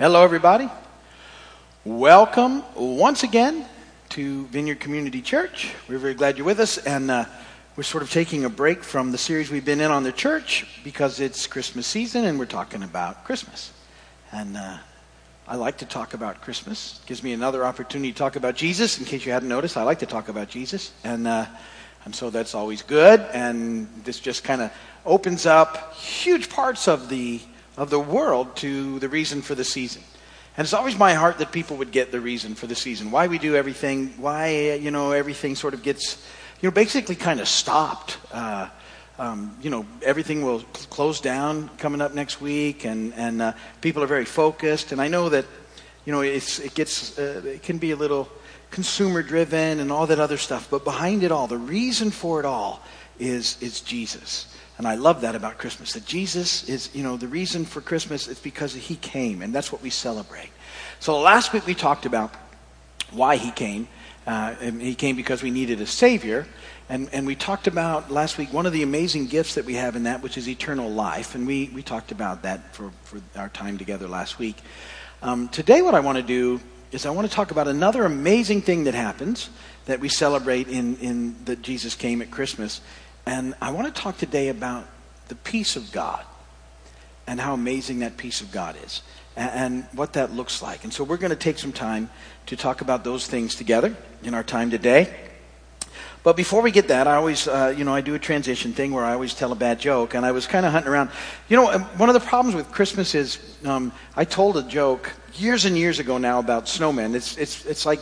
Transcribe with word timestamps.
Hello, 0.00 0.24
everybody. 0.24 0.66
Welcome 1.84 2.64
once 2.74 3.22
again 3.22 3.66
to 4.08 4.46
Vineyard 4.46 4.80
Community 4.80 5.20
Church. 5.20 5.74
We're 5.90 5.98
very 5.98 6.14
glad 6.14 6.38
you're 6.38 6.46
with 6.46 6.58
us, 6.58 6.78
and 6.78 7.10
uh, 7.10 7.26
we're 7.76 7.82
sort 7.82 8.02
of 8.02 8.10
taking 8.10 8.46
a 8.46 8.48
break 8.48 8.82
from 8.82 9.12
the 9.12 9.18
series 9.18 9.50
we've 9.50 9.62
been 9.62 9.82
in 9.82 9.90
on 9.90 10.02
the 10.02 10.10
church 10.10 10.80
because 10.84 11.20
it's 11.20 11.46
Christmas 11.46 11.86
season 11.86 12.24
and 12.24 12.38
we're 12.38 12.46
talking 12.46 12.82
about 12.82 13.24
Christmas. 13.24 13.72
And 14.32 14.56
uh, 14.56 14.78
I 15.46 15.56
like 15.56 15.76
to 15.76 15.84
talk 15.84 16.14
about 16.14 16.40
Christmas. 16.40 16.98
It 17.02 17.06
gives 17.06 17.22
me 17.22 17.34
another 17.34 17.62
opportunity 17.62 18.10
to 18.10 18.18
talk 18.18 18.36
about 18.36 18.54
Jesus. 18.54 18.98
In 18.98 19.04
case 19.04 19.26
you 19.26 19.32
hadn't 19.32 19.50
noticed, 19.50 19.76
I 19.76 19.82
like 19.82 19.98
to 19.98 20.06
talk 20.06 20.30
about 20.30 20.48
Jesus, 20.48 20.92
and 21.04 21.28
uh, 21.28 21.44
and 22.06 22.14
so 22.14 22.30
that's 22.30 22.54
always 22.54 22.80
good. 22.80 23.20
And 23.34 23.86
this 24.04 24.18
just 24.18 24.44
kind 24.44 24.62
of 24.62 24.72
opens 25.04 25.44
up 25.44 25.92
huge 25.92 26.48
parts 26.48 26.88
of 26.88 27.10
the 27.10 27.42
of 27.80 27.88
the 27.88 27.98
world 27.98 28.54
to 28.56 28.98
the 28.98 29.08
reason 29.08 29.40
for 29.40 29.54
the 29.54 29.64
season. 29.64 30.02
And 30.54 30.66
it's 30.66 30.74
always 30.74 30.98
my 30.98 31.14
heart 31.14 31.38
that 31.38 31.50
people 31.50 31.78
would 31.78 31.92
get 31.92 32.12
the 32.12 32.20
reason 32.20 32.54
for 32.54 32.66
the 32.66 32.74
season, 32.74 33.10
why 33.10 33.26
we 33.26 33.38
do 33.38 33.56
everything, 33.56 34.08
why, 34.18 34.74
you 34.74 34.90
know, 34.90 35.12
everything 35.12 35.56
sort 35.56 35.72
of 35.72 35.82
gets, 35.82 36.22
you 36.60 36.68
know, 36.68 36.74
basically 36.74 37.16
kind 37.16 37.40
of 37.40 37.48
stopped. 37.48 38.18
Uh, 38.30 38.68
um, 39.18 39.56
you 39.62 39.70
know, 39.70 39.86
everything 40.02 40.44
will 40.44 40.60
close 40.90 41.22
down 41.22 41.70
coming 41.78 42.02
up 42.02 42.12
next 42.12 42.38
week, 42.38 42.84
and, 42.84 43.14
and 43.14 43.40
uh, 43.40 43.52
people 43.80 44.02
are 44.02 44.06
very 44.06 44.26
focused. 44.26 44.92
And 44.92 45.00
I 45.00 45.08
know 45.08 45.30
that, 45.30 45.46
you 46.04 46.12
know, 46.12 46.20
it's, 46.20 46.58
it 46.58 46.74
gets, 46.74 47.18
uh, 47.18 47.40
it 47.46 47.62
can 47.62 47.78
be 47.78 47.92
a 47.92 47.96
little 47.96 48.28
consumer 48.70 49.22
driven 49.22 49.80
and 49.80 49.90
all 49.90 50.06
that 50.08 50.20
other 50.20 50.36
stuff. 50.36 50.68
But 50.70 50.84
behind 50.84 51.22
it 51.22 51.32
all, 51.32 51.46
the 51.46 51.56
reason 51.56 52.10
for 52.10 52.40
it 52.40 52.44
all 52.44 52.82
is, 53.18 53.56
is 53.62 53.80
Jesus. 53.80 54.54
And 54.80 54.88
I 54.88 54.94
love 54.94 55.20
that 55.20 55.34
about 55.34 55.58
Christmas, 55.58 55.92
that 55.92 56.06
Jesus 56.06 56.66
is, 56.66 56.88
you 56.94 57.02
know, 57.02 57.18
the 57.18 57.28
reason 57.28 57.66
for 57.66 57.82
Christmas 57.82 58.26
is 58.26 58.38
because 58.38 58.72
he 58.72 58.96
came, 58.96 59.42
and 59.42 59.54
that's 59.54 59.70
what 59.70 59.82
we 59.82 59.90
celebrate. 59.90 60.48
So 61.00 61.20
last 61.20 61.52
week 61.52 61.66
we 61.66 61.74
talked 61.74 62.06
about 62.06 62.34
why 63.10 63.36
he 63.36 63.50
came. 63.50 63.88
Uh, 64.26 64.54
he 64.54 64.94
came 64.94 65.16
because 65.16 65.42
we 65.42 65.50
needed 65.50 65.82
a 65.82 65.86
Savior. 65.86 66.46
And, 66.88 67.10
and 67.12 67.26
we 67.26 67.36
talked 67.36 67.66
about 67.66 68.10
last 68.10 68.38
week 68.38 68.54
one 68.54 68.64
of 68.64 68.72
the 68.72 68.82
amazing 68.82 69.26
gifts 69.26 69.56
that 69.56 69.66
we 69.66 69.74
have 69.74 69.96
in 69.96 70.04
that, 70.04 70.22
which 70.22 70.38
is 70.38 70.48
eternal 70.48 70.88
life. 70.88 71.34
And 71.34 71.46
we, 71.46 71.70
we 71.74 71.82
talked 71.82 72.10
about 72.10 72.44
that 72.44 72.74
for, 72.74 72.90
for 73.02 73.20
our 73.36 73.50
time 73.50 73.76
together 73.76 74.08
last 74.08 74.38
week. 74.38 74.56
Um, 75.20 75.50
today, 75.50 75.82
what 75.82 75.94
I 75.94 76.00
want 76.00 76.16
to 76.16 76.24
do 76.24 76.58
is 76.90 77.04
I 77.04 77.10
want 77.10 77.28
to 77.28 77.34
talk 77.34 77.50
about 77.50 77.68
another 77.68 78.06
amazing 78.06 78.62
thing 78.62 78.84
that 78.84 78.94
happens 78.94 79.50
that 79.84 80.00
we 80.00 80.08
celebrate 80.08 80.68
in, 80.68 80.96
in 80.96 81.44
that 81.44 81.60
Jesus 81.60 81.94
came 81.94 82.22
at 82.22 82.30
Christmas. 82.30 82.80
And 83.26 83.54
I 83.60 83.70
want 83.70 83.94
to 83.94 84.00
talk 84.00 84.18
today 84.18 84.48
about 84.48 84.86
the 85.28 85.34
peace 85.34 85.76
of 85.76 85.92
God 85.92 86.24
and 87.26 87.40
how 87.40 87.54
amazing 87.54 88.00
that 88.00 88.16
peace 88.16 88.40
of 88.40 88.50
God 88.50 88.76
is 88.84 89.02
and, 89.36 89.84
what 89.92 90.14
that 90.14 90.32
looks 90.32 90.62
like. 90.62 90.84
And 90.84 90.92
so 90.92 91.04
we're 91.04 91.16
going 91.16 91.30
to 91.30 91.36
take 91.36 91.58
some 91.58 91.72
time 91.72 92.10
to 92.46 92.56
talk 92.56 92.80
about 92.80 93.04
those 93.04 93.26
things 93.26 93.54
together 93.54 93.96
in 94.22 94.34
our 94.34 94.42
time 94.42 94.70
today. 94.70 95.14
But 96.22 96.36
before 96.36 96.60
we 96.60 96.70
get 96.70 96.88
that, 96.88 97.06
I 97.06 97.14
always, 97.14 97.48
uh, 97.48 97.74
you 97.76 97.84
know, 97.84 97.94
I 97.94 98.02
do 98.02 98.14
a 98.14 98.18
transition 98.18 98.72
thing 98.72 98.92
where 98.92 99.04
I 99.04 99.14
always 99.14 99.32
tell 99.32 99.52
a 99.52 99.54
bad 99.56 99.80
joke, 99.80 100.14
and 100.14 100.26
I 100.26 100.32
was 100.32 100.46
kind 100.46 100.66
of 100.66 100.72
hunting 100.72 100.92
around. 100.92 101.10
You 101.48 101.56
know, 101.56 101.72
um, 101.72 101.82
one 101.96 102.10
of 102.10 102.14
the 102.14 102.20
problems 102.20 102.54
with 102.54 102.70
Christmas 102.70 103.14
is 103.14 103.56
um, 103.64 103.90
I 104.16 104.24
told 104.26 104.58
a 104.58 104.62
joke 104.62 105.12
years 105.34 105.64
and 105.64 105.78
years 105.78 105.98
ago 105.98 106.18
now 106.18 106.38
about 106.38 106.66
snowmen. 106.66 107.14
It's, 107.14 107.38
it's, 107.38 107.64
it's 107.64 107.86
like, 107.86 108.00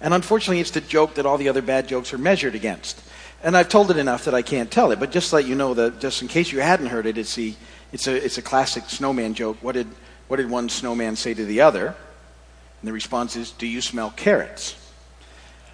and 0.00 0.12
unfortunately, 0.12 0.60
it's 0.60 0.72
the 0.72 0.80
joke 0.80 1.14
that 1.14 1.26
all 1.26 1.38
the 1.38 1.48
other 1.48 1.62
bad 1.62 1.86
jokes 1.86 2.12
are 2.12 2.18
measured 2.18 2.56
against. 2.56 3.00
And 3.42 3.56
I've 3.56 3.68
told 3.68 3.90
it 3.90 3.96
enough 3.96 4.26
that 4.26 4.34
I 4.34 4.42
can't 4.42 4.70
tell 4.70 4.92
it, 4.92 5.00
but 5.00 5.10
just 5.10 5.32
let 5.32 5.46
you 5.46 5.54
know 5.54 5.72
that, 5.74 6.00
just 6.00 6.20
in 6.20 6.28
case 6.28 6.52
you 6.52 6.60
hadn't 6.60 6.86
heard 6.86 7.06
it, 7.06 7.16
it's, 7.16 7.34
the, 7.34 7.54
it's, 7.92 8.06
a, 8.06 8.24
it's 8.24 8.36
a 8.36 8.42
classic 8.42 8.84
snowman 8.88 9.34
joke. 9.34 9.56
What 9.62 9.72
did, 9.72 9.86
what 10.28 10.36
did 10.36 10.50
one 10.50 10.68
snowman 10.68 11.16
say 11.16 11.32
to 11.32 11.44
the 11.44 11.62
other? 11.62 11.86
And 11.86 12.88
the 12.88 12.92
response 12.92 13.36
is, 13.36 13.50
Do 13.52 13.66
you 13.66 13.80
smell 13.80 14.10
carrots? 14.10 14.76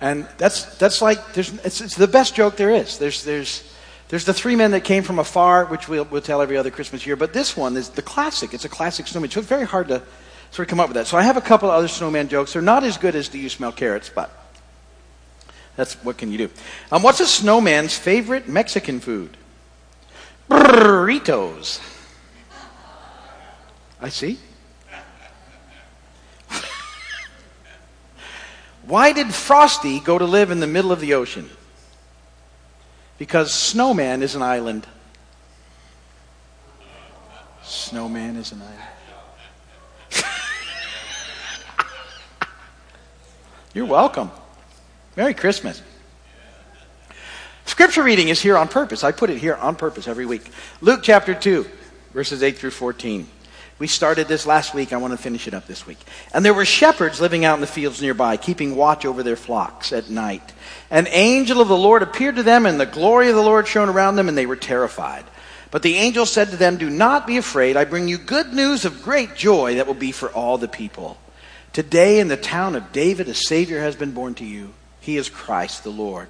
And 0.00 0.28
that's, 0.38 0.76
that's 0.76 1.00
like, 1.00 1.32
there's, 1.32 1.52
it's, 1.64 1.80
it's 1.80 1.96
the 1.96 2.06
best 2.06 2.34
joke 2.34 2.56
there 2.56 2.70
is. 2.70 2.98
There's, 2.98 3.24
there's, 3.24 3.64
there's 4.08 4.24
the 4.24 4.34
three 4.34 4.54
men 4.54 4.70
that 4.72 4.84
came 4.84 5.02
from 5.02 5.18
afar, 5.18 5.64
which 5.64 5.88
we'll, 5.88 6.04
we'll 6.04 6.22
tell 6.22 6.42
every 6.42 6.56
other 6.56 6.70
Christmas 6.70 7.06
year, 7.06 7.16
but 7.16 7.32
this 7.32 7.56
one 7.56 7.76
is 7.76 7.88
the 7.88 8.02
classic. 8.02 8.54
It's 8.54 8.64
a 8.64 8.68
classic 8.68 9.06
snowman. 9.08 9.30
So 9.30 9.40
it's 9.40 9.48
very 9.48 9.64
hard 9.64 9.88
to 9.88 10.02
sort 10.50 10.68
of 10.68 10.70
come 10.70 10.80
up 10.80 10.88
with 10.88 10.94
that. 10.94 11.06
So 11.06 11.16
I 11.16 11.22
have 11.22 11.36
a 11.36 11.40
couple 11.40 11.68
of 11.70 11.74
other 11.74 11.88
snowman 11.88 12.28
jokes. 12.28 12.52
They're 12.52 12.62
not 12.62 12.84
as 12.84 12.98
good 12.98 13.16
as 13.16 13.28
Do 13.28 13.38
You 13.38 13.48
Smell 13.48 13.72
Carrots, 13.72 14.10
but 14.14 14.30
that's 15.76 15.94
what 16.02 16.16
can 16.16 16.32
you 16.32 16.38
do. 16.38 16.50
Um, 16.90 17.02
what's 17.02 17.20
a 17.20 17.26
snowman's 17.26 17.96
favorite 17.96 18.48
Mexican 18.48 18.98
food? 18.98 19.36
Burritos. 20.48 21.80
I 24.00 24.08
see. 24.08 24.38
Why 28.86 29.12
did 29.12 29.34
Frosty 29.34 30.00
go 30.00 30.18
to 30.18 30.24
live 30.24 30.50
in 30.50 30.60
the 30.60 30.66
middle 30.66 30.92
of 30.92 31.00
the 31.00 31.14
ocean? 31.14 31.50
Because 33.18 33.52
Snowman 33.52 34.22
is 34.22 34.34
an 34.34 34.42
island. 34.42 34.86
Snowman 37.62 38.36
is 38.36 38.52
an 38.52 38.62
island. 38.62 38.78
You're 43.74 43.86
welcome. 43.86 44.30
Merry 45.16 45.32
Christmas. 45.32 45.82
Scripture 47.64 48.02
reading 48.02 48.28
is 48.28 48.40
here 48.40 48.56
on 48.56 48.68
purpose. 48.68 49.02
I 49.02 49.12
put 49.12 49.30
it 49.30 49.38
here 49.38 49.54
on 49.54 49.74
purpose 49.74 50.06
every 50.06 50.26
week. 50.26 50.50
Luke 50.82 51.00
chapter 51.02 51.34
2, 51.34 51.66
verses 52.12 52.42
8 52.42 52.58
through 52.58 52.70
14. 52.70 53.26
We 53.78 53.86
started 53.86 54.28
this 54.28 54.46
last 54.46 54.74
week. 54.74 54.92
I 54.92 54.98
want 54.98 55.12
to 55.12 55.18
finish 55.18 55.48
it 55.48 55.54
up 55.54 55.66
this 55.66 55.86
week. 55.86 55.98
And 56.32 56.44
there 56.44 56.54
were 56.54 56.64
shepherds 56.64 57.20
living 57.20 57.44
out 57.44 57.54
in 57.54 57.60
the 57.60 57.66
fields 57.66 58.00
nearby, 58.00 58.36
keeping 58.36 58.76
watch 58.76 59.04
over 59.04 59.22
their 59.22 59.36
flocks 59.36 59.92
at 59.92 60.08
night. 60.08 60.52
An 60.90 61.06
angel 61.08 61.60
of 61.60 61.68
the 61.68 61.76
Lord 61.76 62.02
appeared 62.02 62.36
to 62.36 62.42
them, 62.42 62.64
and 62.64 62.78
the 62.78 62.86
glory 62.86 63.28
of 63.28 63.34
the 63.34 63.42
Lord 63.42 63.66
shone 63.68 63.88
around 63.88 64.16
them, 64.16 64.28
and 64.28 64.36
they 64.36 64.46
were 64.46 64.56
terrified. 64.56 65.24
But 65.70 65.82
the 65.82 65.96
angel 65.96 66.24
said 66.24 66.50
to 66.50 66.56
them, 66.56 66.76
Do 66.76 66.88
not 66.88 67.26
be 67.26 67.36
afraid. 67.36 67.76
I 67.76 67.84
bring 67.84 68.08
you 68.08 68.16
good 68.16 68.52
news 68.52 68.84
of 68.84 69.02
great 69.02 69.34
joy 69.34 69.74
that 69.74 69.86
will 69.86 69.94
be 69.94 70.12
for 70.12 70.30
all 70.30 70.56
the 70.56 70.68
people. 70.68 71.18
Today 71.72 72.20
in 72.20 72.28
the 72.28 72.36
town 72.36 72.76
of 72.76 72.92
David, 72.92 73.28
a 73.28 73.34
Savior 73.34 73.80
has 73.80 73.96
been 73.96 74.12
born 74.12 74.34
to 74.36 74.44
you. 74.44 74.72
He 75.06 75.16
is 75.16 75.28
Christ 75.28 75.84
the 75.84 75.90
Lord. 75.90 76.26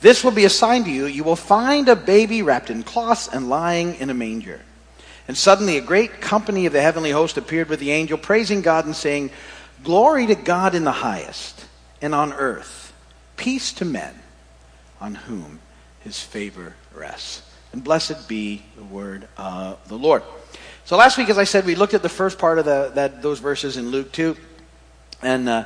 This 0.00 0.24
will 0.24 0.32
be 0.32 0.44
a 0.44 0.50
sign 0.50 0.82
to 0.82 0.90
you. 0.90 1.06
You 1.06 1.22
will 1.22 1.36
find 1.36 1.88
a 1.88 1.94
baby 1.94 2.42
wrapped 2.42 2.70
in 2.70 2.82
cloths 2.82 3.28
and 3.28 3.48
lying 3.48 3.94
in 3.94 4.10
a 4.10 4.14
manger. 4.14 4.60
And 5.28 5.36
suddenly 5.36 5.78
a 5.78 5.80
great 5.80 6.20
company 6.20 6.66
of 6.66 6.72
the 6.72 6.82
heavenly 6.82 7.12
host 7.12 7.36
appeared 7.36 7.68
with 7.68 7.78
the 7.78 7.92
angel, 7.92 8.18
praising 8.18 8.62
God 8.62 8.84
and 8.84 8.96
saying, 8.96 9.30
Glory 9.84 10.26
to 10.26 10.34
God 10.34 10.74
in 10.74 10.82
the 10.82 10.90
highest, 10.90 11.66
and 12.02 12.16
on 12.16 12.32
earth, 12.32 12.92
peace 13.36 13.72
to 13.74 13.84
men 13.84 14.14
on 15.00 15.14
whom 15.14 15.60
his 16.00 16.20
favor 16.20 16.74
rests. 16.92 17.42
And 17.72 17.84
blessed 17.84 18.28
be 18.28 18.64
the 18.76 18.84
word 18.84 19.28
of 19.36 19.88
the 19.88 19.98
Lord. 19.98 20.24
So 20.84 20.96
last 20.96 21.16
week, 21.16 21.28
as 21.28 21.38
I 21.38 21.44
said, 21.44 21.64
we 21.64 21.76
looked 21.76 21.94
at 21.94 22.02
the 22.02 22.08
first 22.08 22.38
part 22.38 22.58
of 22.58 22.64
the, 22.64 22.90
that, 22.96 23.22
those 23.22 23.38
verses 23.38 23.76
in 23.76 23.90
Luke 23.90 24.10
2. 24.10 24.36
And 25.22 25.48
uh, 25.48 25.64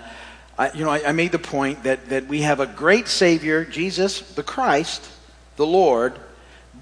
I, 0.58 0.72
you 0.72 0.84
know, 0.84 0.90
I, 0.90 1.08
I 1.08 1.12
made 1.12 1.32
the 1.32 1.38
point 1.38 1.84
that, 1.84 2.08
that 2.10 2.26
we 2.26 2.42
have 2.42 2.60
a 2.60 2.66
great 2.66 3.08
Savior, 3.08 3.64
Jesus, 3.64 4.20
the 4.20 4.42
Christ, 4.42 5.08
the 5.56 5.66
Lord, 5.66 6.18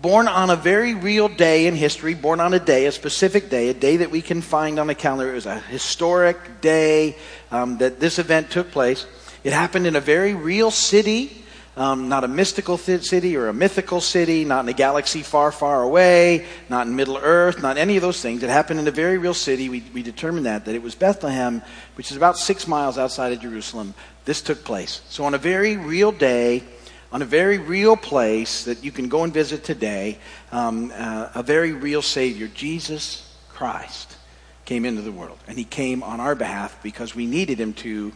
born 0.01 0.29
on 0.29 0.51
a 0.51 0.57
very 0.57 0.95
real 0.95 1.29
day 1.29 1.67
in 1.67 1.75
history, 1.75 2.15
born 2.15 2.41
on 2.41 2.55
a 2.55 2.61
day, 2.61 2.87
a 2.87 2.93
specific 2.93 3.51
day, 3.51 3.69
a 3.69 3.75
day 3.75 3.99
that 3.99 4.11
we 4.11 4.23
can 4.23 4.43
find 4.43 4.79
on 4.79 4.91
a 4.91 4.95
calendar. 4.95 5.31
It 5.31 5.35
was 5.35 5.47
a 5.47 5.61
historic 5.61 6.61
day 6.61 7.17
um, 7.51 7.79
that 7.79 8.01
this 8.01 8.19
event 8.19 8.51
took 8.51 8.71
place. 8.71 9.07
It 9.45 9.53
happened 9.53 9.87
in 9.87 9.97
a 9.97 10.01
very 10.01 10.35
real 10.35 10.71
city 10.71 11.45
um, 11.79 12.09
not 12.09 12.25
a 12.25 12.29
mystical 12.29 12.77
th- 12.77 13.05
city 13.05 13.37
or 13.37 13.47
a 13.47 13.53
mythical 13.55 14.01
city, 14.01 14.45
not 14.45 14.65
in 14.65 14.69
a 14.69 14.73
galaxy 14.73 15.23
far, 15.23 15.53
far 15.53 15.83
away, 15.83 16.45
not 16.69 16.89
in 16.89 16.97
Middle 16.97 17.17
Earth, 17.17 17.63
not 17.63 17.79
any 17.79 17.97
of 17.97 18.03
those 18.03 18.21
things. 18.21 18.43
It 18.43 18.51
happened 18.51 18.81
in 18.81 18.89
a 18.89 18.91
very 18.91 19.17
real 19.17 19.33
city. 19.33 19.69
We, 19.69 19.85
we 19.95 20.03
determined 20.03 20.47
that, 20.47 20.65
that 20.65 20.75
it 20.75 20.83
was 20.83 20.97
Bethlehem, 20.97 21.63
which 21.95 22.11
is 22.11 22.17
about 22.17 22.37
six 22.37 22.67
miles 22.67 22.99
outside 22.99 23.33
of 23.33 23.41
Jerusalem. 23.41 23.95
This 24.25 24.43
took 24.43 24.65
place. 24.65 25.03
So 25.09 25.25
on 25.25 25.35
a 25.35 25.39
very 25.39 25.77
real 25.77 26.11
day, 26.11 26.65
on 27.13 27.23
a 27.23 27.25
very 27.25 27.59
real 27.59 27.97
place 27.97 28.65
that 28.65 28.83
you 28.83 28.91
can 28.91 29.09
go 29.09 29.23
and 29.23 29.33
visit 29.33 29.63
today, 29.63 30.19
um, 30.51 30.93
uh, 30.93 31.29
a 31.37 31.45
very 31.45 31.73
real 31.73 32.03
Savior, 32.03 32.49
Jesus 32.49 33.33
Christ, 33.51 34.17
came 34.65 34.85
into 34.85 35.03
the 35.03 35.13
world. 35.13 35.39
And 35.47 35.57
he 35.57 35.65
came 35.65 36.03
on 36.03 36.19
our 36.19 36.35
behalf 36.35 36.83
because 36.83 37.15
we 37.15 37.27
needed 37.27 37.61
him 37.61 37.73
to. 37.75 38.13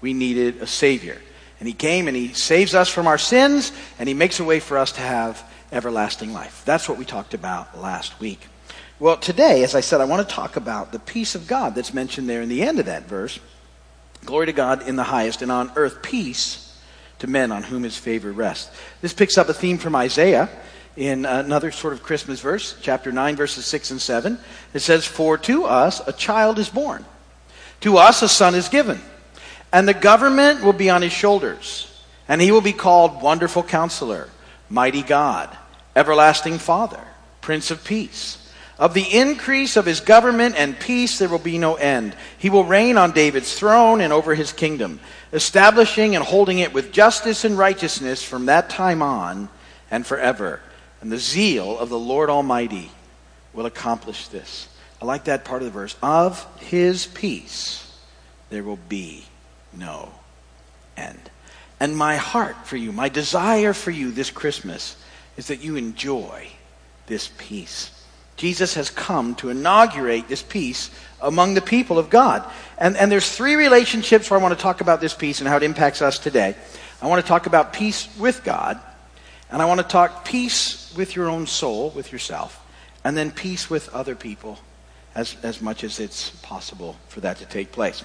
We 0.00 0.14
needed 0.14 0.62
a 0.62 0.66
Savior. 0.66 1.20
And 1.62 1.68
he 1.68 1.74
came 1.74 2.08
and 2.08 2.16
he 2.16 2.32
saves 2.32 2.74
us 2.74 2.88
from 2.88 3.06
our 3.06 3.18
sins 3.18 3.70
and 4.00 4.08
he 4.08 4.16
makes 4.16 4.40
a 4.40 4.44
way 4.44 4.58
for 4.58 4.76
us 4.76 4.90
to 4.90 5.00
have 5.00 5.48
everlasting 5.70 6.32
life. 6.32 6.64
That's 6.64 6.88
what 6.88 6.98
we 6.98 7.04
talked 7.04 7.34
about 7.34 7.78
last 7.78 8.18
week. 8.18 8.40
Well, 8.98 9.16
today, 9.16 9.62
as 9.62 9.76
I 9.76 9.80
said, 9.80 10.00
I 10.00 10.06
want 10.06 10.28
to 10.28 10.34
talk 10.34 10.56
about 10.56 10.90
the 10.90 10.98
peace 10.98 11.36
of 11.36 11.46
God 11.46 11.76
that's 11.76 11.94
mentioned 11.94 12.28
there 12.28 12.42
in 12.42 12.48
the 12.48 12.64
end 12.64 12.80
of 12.80 12.86
that 12.86 13.04
verse. 13.04 13.38
Glory 14.24 14.46
to 14.46 14.52
God 14.52 14.88
in 14.88 14.96
the 14.96 15.04
highest, 15.04 15.40
and 15.40 15.52
on 15.52 15.70
earth 15.76 16.02
peace 16.02 16.76
to 17.20 17.28
men 17.28 17.52
on 17.52 17.62
whom 17.62 17.84
his 17.84 17.96
favor 17.96 18.32
rests. 18.32 18.76
This 19.00 19.14
picks 19.14 19.38
up 19.38 19.48
a 19.48 19.54
theme 19.54 19.78
from 19.78 19.94
Isaiah 19.94 20.48
in 20.96 21.24
another 21.24 21.70
sort 21.70 21.92
of 21.92 22.02
Christmas 22.02 22.40
verse, 22.40 22.76
chapter 22.82 23.12
9, 23.12 23.36
verses 23.36 23.66
6 23.66 23.92
and 23.92 24.00
7. 24.00 24.36
It 24.74 24.80
says, 24.80 25.06
For 25.06 25.38
to 25.38 25.66
us 25.66 26.02
a 26.08 26.12
child 26.12 26.58
is 26.58 26.68
born. 26.68 27.04
To 27.82 27.98
us 27.98 28.20
a 28.22 28.28
son 28.28 28.56
is 28.56 28.68
given, 28.68 29.00
and 29.72 29.88
the 29.88 29.94
government 29.94 30.62
will 30.62 30.72
be 30.72 30.90
on 30.90 31.02
his 31.02 31.12
shoulders, 31.12 31.88
and 32.28 32.40
he 32.40 32.52
will 32.52 32.60
be 32.60 32.72
called 32.72 33.22
Wonderful 33.22 33.62
Counselor, 33.62 34.28
Mighty 34.68 35.02
God, 35.02 35.48
Everlasting 35.96 36.58
Father, 36.58 37.00
Prince 37.40 37.70
of 37.70 37.82
Peace. 37.84 38.38
Of 38.78 38.94
the 38.94 39.16
increase 39.16 39.76
of 39.76 39.86
his 39.86 40.00
government 40.00 40.56
and 40.58 40.78
peace 40.78 41.18
there 41.18 41.28
will 41.28 41.38
be 41.38 41.58
no 41.58 41.76
end. 41.76 42.16
He 42.38 42.50
will 42.50 42.64
reign 42.64 42.98
on 42.98 43.12
David's 43.12 43.56
throne 43.56 44.00
and 44.00 44.12
over 44.12 44.34
his 44.34 44.52
kingdom, 44.52 44.98
establishing 45.32 46.16
and 46.16 46.24
holding 46.24 46.58
it 46.58 46.74
with 46.74 46.92
justice 46.92 47.44
and 47.44 47.56
righteousness 47.56 48.22
from 48.22 48.46
that 48.46 48.70
time 48.70 49.00
on 49.00 49.48
and 49.90 50.06
forever. 50.06 50.60
And 51.00 51.12
the 51.12 51.18
zeal 51.18 51.78
of 51.78 51.90
the 51.90 51.98
Lord 51.98 52.28
Almighty 52.28 52.90
will 53.52 53.66
accomplish 53.66 54.28
this. 54.28 54.68
I 55.00 55.04
like 55.04 55.24
that 55.24 55.44
part 55.44 55.62
of 55.62 55.66
the 55.66 55.72
verse. 55.72 55.94
Of 56.02 56.44
his 56.60 57.06
peace 57.06 57.88
there 58.50 58.64
will 58.64 58.78
be 58.88 59.24
no 59.76 60.12
end. 60.96 61.30
And 61.80 61.96
my 61.96 62.16
heart 62.16 62.66
for 62.66 62.76
you, 62.76 62.92
my 62.92 63.08
desire 63.08 63.72
for 63.72 63.90
you 63.90 64.12
this 64.12 64.30
Christmas 64.30 64.96
is 65.36 65.48
that 65.48 65.62
you 65.62 65.76
enjoy 65.76 66.48
this 67.06 67.30
peace. 67.38 67.90
Jesus 68.36 68.74
has 68.74 68.90
come 68.90 69.34
to 69.36 69.50
inaugurate 69.50 70.28
this 70.28 70.42
peace 70.42 70.90
among 71.20 71.54
the 71.54 71.60
people 71.60 71.98
of 71.98 72.10
God. 72.10 72.48
And, 72.78 72.96
and 72.96 73.10
there's 73.10 73.30
three 73.30 73.54
relationships 73.54 74.30
where 74.30 74.38
I 74.38 74.42
want 74.42 74.56
to 74.56 74.62
talk 74.62 74.80
about 74.80 75.00
this 75.00 75.14
peace 75.14 75.40
and 75.40 75.48
how 75.48 75.56
it 75.56 75.62
impacts 75.62 76.02
us 76.02 76.18
today. 76.18 76.54
I 77.00 77.06
want 77.08 77.22
to 77.22 77.28
talk 77.28 77.46
about 77.46 77.72
peace 77.72 78.08
with 78.18 78.44
God, 78.44 78.80
and 79.50 79.60
I 79.60 79.64
want 79.64 79.80
to 79.80 79.86
talk 79.86 80.24
peace 80.24 80.94
with 80.96 81.16
your 81.16 81.28
own 81.28 81.46
soul, 81.46 81.90
with 81.90 82.12
yourself, 82.12 82.64
and 83.04 83.16
then 83.16 83.30
peace 83.30 83.68
with 83.68 83.88
other 83.90 84.14
people 84.14 84.58
as, 85.14 85.36
as 85.42 85.60
much 85.60 85.84
as 85.84 86.00
it's 86.00 86.30
possible 86.42 86.96
for 87.08 87.20
that 87.20 87.38
to 87.38 87.46
take 87.46 87.72
place. 87.72 88.04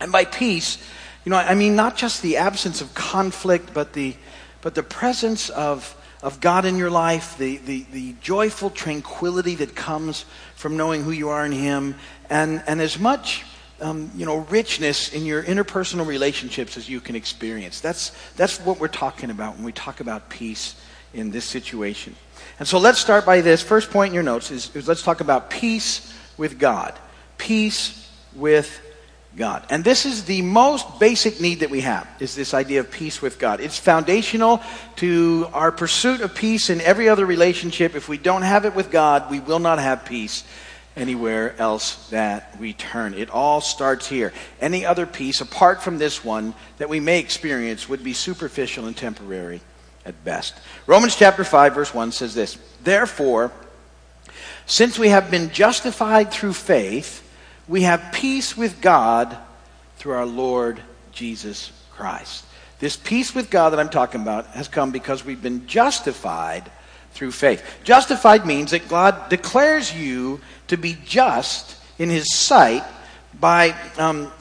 And 0.00 0.10
by 0.10 0.24
peace, 0.24 0.78
you 1.24 1.30
know, 1.30 1.36
I 1.36 1.54
mean 1.54 1.76
not 1.76 1.96
just 1.96 2.22
the 2.22 2.38
absence 2.38 2.80
of 2.80 2.94
conflict, 2.94 3.74
but 3.74 3.92
the, 3.92 4.14
but 4.62 4.74
the 4.74 4.82
presence 4.82 5.50
of, 5.50 5.94
of 6.22 6.40
God 6.40 6.64
in 6.64 6.76
your 6.76 6.90
life, 6.90 7.36
the, 7.38 7.58
the, 7.58 7.86
the 7.92 8.14
joyful 8.20 8.70
tranquility 8.70 9.54
that 9.56 9.74
comes 9.74 10.24
from 10.54 10.76
knowing 10.76 11.02
who 11.02 11.10
you 11.10 11.28
are 11.28 11.44
in 11.44 11.52
Him, 11.52 11.94
and, 12.28 12.62
and 12.66 12.80
as 12.80 12.98
much 12.98 13.44
um, 13.80 14.10
you 14.14 14.26
know, 14.26 14.38
richness 14.50 15.12
in 15.12 15.24
your 15.24 15.42
interpersonal 15.42 16.06
relationships 16.06 16.76
as 16.76 16.88
you 16.88 17.00
can 17.00 17.16
experience. 17.16 17.80
That's, 17.80 18.12
that's 18.36 18.60
what 18.60 18.78
we're 18.78 18.88
talking 18.88 19.30
about 19.30 19.56
when 19.56 19.64
we 19.64 19.72
talk 19.72 20.00
about 20.00 20.28
peace 20.28 20.74
in 21.14 21.30
this 21.30 21.44
situation. 21.44 22.14
And 22.58 22.68
so 22.68 22.78
let's 22.78 22.98
start 22.98 23.24
by 23.24 23.40
this. 23.40 23.62
First 23.62 23.90
point 23.90 24.08
in 24.10 24.14
your 24.14 24.22
notes 24.22 24.50
is, 24.50 24.74
is 24.76 24.86
let's 24.86 25.02
talk 25.02 25.20
about 25.20 25.50
peace 25.50 26.14
with 26.36 26.58
God. 26.58 26.98
Peace 27.38 28.08
with 28.34 28.80
God. 29.36 29.64
And 29.70 29.84
this 29.84 30.06
is 30.06 30.24
the 30.24 30.42
most 30.42 30.98
basic 30.98 31.40
need 31.40 31.60
that 31.60 31.70
we 31.70 31.82
have, 31.82 32.08
is 32.18 32.34
this 32.34 32.52
idea 32.52 32.80
of 32.80 32.90
peace 32.90 33.22
with 33.22 33.38
God. 33.38 33.60
It's 33.60 33.78
foundational 33.78 34.60
to 34.96 35.48
our 35.52 35.70
pursuit 35.70 36.20
of 36.20 36.34
peace 36.34 36.68
in 36.68 36.80
every 36.80 37.08
other 37.08 37.24
relationship. 37.24 37.94
If 37.94 38.08
we 38.08 38.18
don't 38.18 38.42
have 38.42 38.64
it 38.64 38.74
with 38.74 38.90
God, 38.90 39.30
we 39.30 39.40
will 39.40 39.60
not 39.60 39.78
have 39.78 40.04
peace 40.04 40.44
anywhere 40.96 41.54
else 41.58 42.08
that 42.10 42.58
we 42.58 42.72
turn. 42.72 43.14
It 43.14 43.30
all 43.30 43.60
starts 43.60 44.08
here. 44.08 44.32
Any 44.60 44.84
other 44.84 45.06
peace, 45.06 45.40
apart 45.40 45.82
from 45.82 45.98
this 45.98 46.24
one, 46.24 46.54
that 46.78 46.88
we 46.88 47.00
may 47.00 47.20
experience 47.20 47.88
would 47.88 48.02
be 48.02 48.12
superficial 48.12 48.86
and 48.86 48.96
temporary 48.96 49.60
at 50.04 50.24
best. 50.24 50.54
Romans 50.86 51.14
chapter 51.14 51.44
5, 51.44 51.74
verse 51.74 51.94
1 51.94 52.12
says 52.12 52.34
this 52.34 52.58
Therefore, 52.82 53.52
since 54.66 54.98
we 54.98 55.08
have 55.08 55.30
been 55.30 55.50
justified 55.50 56.32
through 56.32 56.52
faith, 56.54 57.26
we 57.70 57.82
have 57.82 58.10
peace 58.12 58.56
with 58.56 58.80
God 58.80 59.38
through 59.96 60.14
our 60.14 60.26
Lord 60.26 60.82
Jesus 61.12 61.70
Christ. 61.92 62.44
This 62.80 62.96
peace 62.96 63.32
with 63.32 63.48
God 63.48 63.70
that 63.70 63.78
I'm 63.78 63.88
talking 63.88 64.22
about 64.22 64.46
has 64.48 64.66
come 64.66 64.90
because 64.90 65.24
we've 65.24 65.40
been 65.40 65.68
justified 65.68 66.68
through 67.12 67.30
faith. 67.30 67.62
Justified 67.84 68.44
means 68.44 68.72
that 68.72 68.88
God 68.88 69.28
declares 69.28 69.94
you 69.94 70.40
to 70.66 70.76
be 70.76 70.96
just 71.04 71.76
in 71.98 72.10
His 72.10 72.34
sight 72.34 72.82
by, 73.38 73.76
um, 73.98 74.32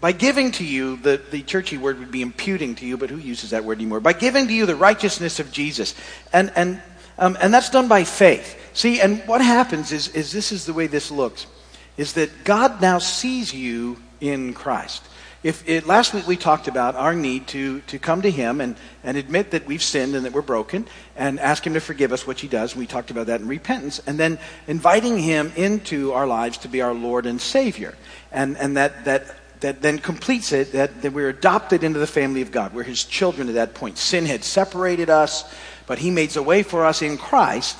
by 0.00 0.12
giving 0.12 0.52
to 0.52 0.64
you, 0.64 0.96
the, 0.98 1.20
the 1.32 1.42
churchy 1.42 1.78
word 1.78 1.98
would 1.98 2.12
be 2.12 2.22
imputing 2.22 2.76
to 2.76 2.86
you, 2.86 2.96
but 2.96 3.10
who 3.10 3.18
uses 3.18 3.50
that 3.50 3.64
word 3.64 3.78
anymore? 3.78 3.98
By 3.98 4.12
giving 4.12 4.46
to 4.46 4.52
you 4.52 4.64
the 4.64 4.76
righteousness 4.76 5.40
of 5.40 5.50
Jesus. 5.50 5.96
And, 6.32 6.52
and, 6.54 6.80
um, 7.18 7.36
and 7.40 7.52
that's 7.52 7.70
done 7.70 7.88
by 7.88 8.04
faith. 8.04 8.70
See, 8.74 9.00
and 9.00 9.26
what 9.26 9.40
happens 9.40 9.90
is, 9.90 10.06
is 10.08 10.30
this 10.30 10.52
is 10.52 10.66
the 10.66 10.72
way 10.72 10.86
this 10.86 11.10
looks, 11.10 11.46
is 11.96 12.14
that 12.14 12.44
God 12.44 12.80
now 12.80 12.98
sees 12.98 13.52
you 13.52 13.98
in 14.20 14.54
Christ. 14.54 15.02
If 15.42 15.68
it, 15.68 15.86
last 15.86 16.12
week 16.12 16.26
we 16.26 16.36
talked 16.36 16.66
about 16.66 16.96
our 16.96 17.14
need 17.14 17.46
to, 17.48 17.80
to 17.82 17.98
come 17.98 18.22
to 18.22 18.30
Him 18.30 18.60
and, 18.60 18.74
and 19.04 19.16
admit 19.16 19.52
that 19.52 19.66
we've 19.66 19.82
sinned 19.82 20.16
and 20.16 20.24
that 20.24 20.32
we're 20.32 20.42
broken 20.42 20.86
and 21.14 21.38
ask 21.38 21.64
Him 21.64 21.74
to 21.74 21.80
forgive 21.80 22.12
us, 22.12 22.26
which 22.26 22.40
He 22.40 22.48
does. 22.48 22.74
We 22.74 22.86
talked 22.86 23.12
about 23.12 23.26
that 23.26 23.40
in 23.40 23.46
repentance. 23.46 24.00
And 24.06 24.18
then 24.18 24.38
inviting 24.66 25.18
Him 25.18 25.52
into 25.54 26.12
our 26.14 26.26
lives 26.26 26.58
to 26.58 26.68
be 26.68 26.82
our 26.82 26.94
Lord 26.94 27.26
and 27.26 27.40
Savior. 27.40 27.94
And, 28.32 28.56
and 28.56 28.76
that, 28.76 29.04
that, 29.04 29.36
that 29.60 29.82
then 29.82 29.98
completes 29.98 30.50
it, 30.52 30.72
that, 30.72 31.02
that 31.02 31.12
we're 31.12 31.28
adopted 31.28 31.84
into 31.84 32.00
the 32.00 32.08
family 32.08 32.42
of 32.42 32.50
God. 32.50 32.74
We're 32.74 32.82
His 32.82 33.04
children 33.04 33.48
at 33.48 33.54
that 33.54 33.74
point. 33.74 33.98
Sin 33.98 34.26
had 34.26 34.42
separated 34.42 35.10
us, 35.10 35.44
but 35.86 35.98
He 35.98 36.10
made 36.10 36.36
a 36.36 36.42
way 36.42 36.64
for 36.64 36.84
us 36.84 37.02
in 37.02 37.18
Christ 37.18 37.76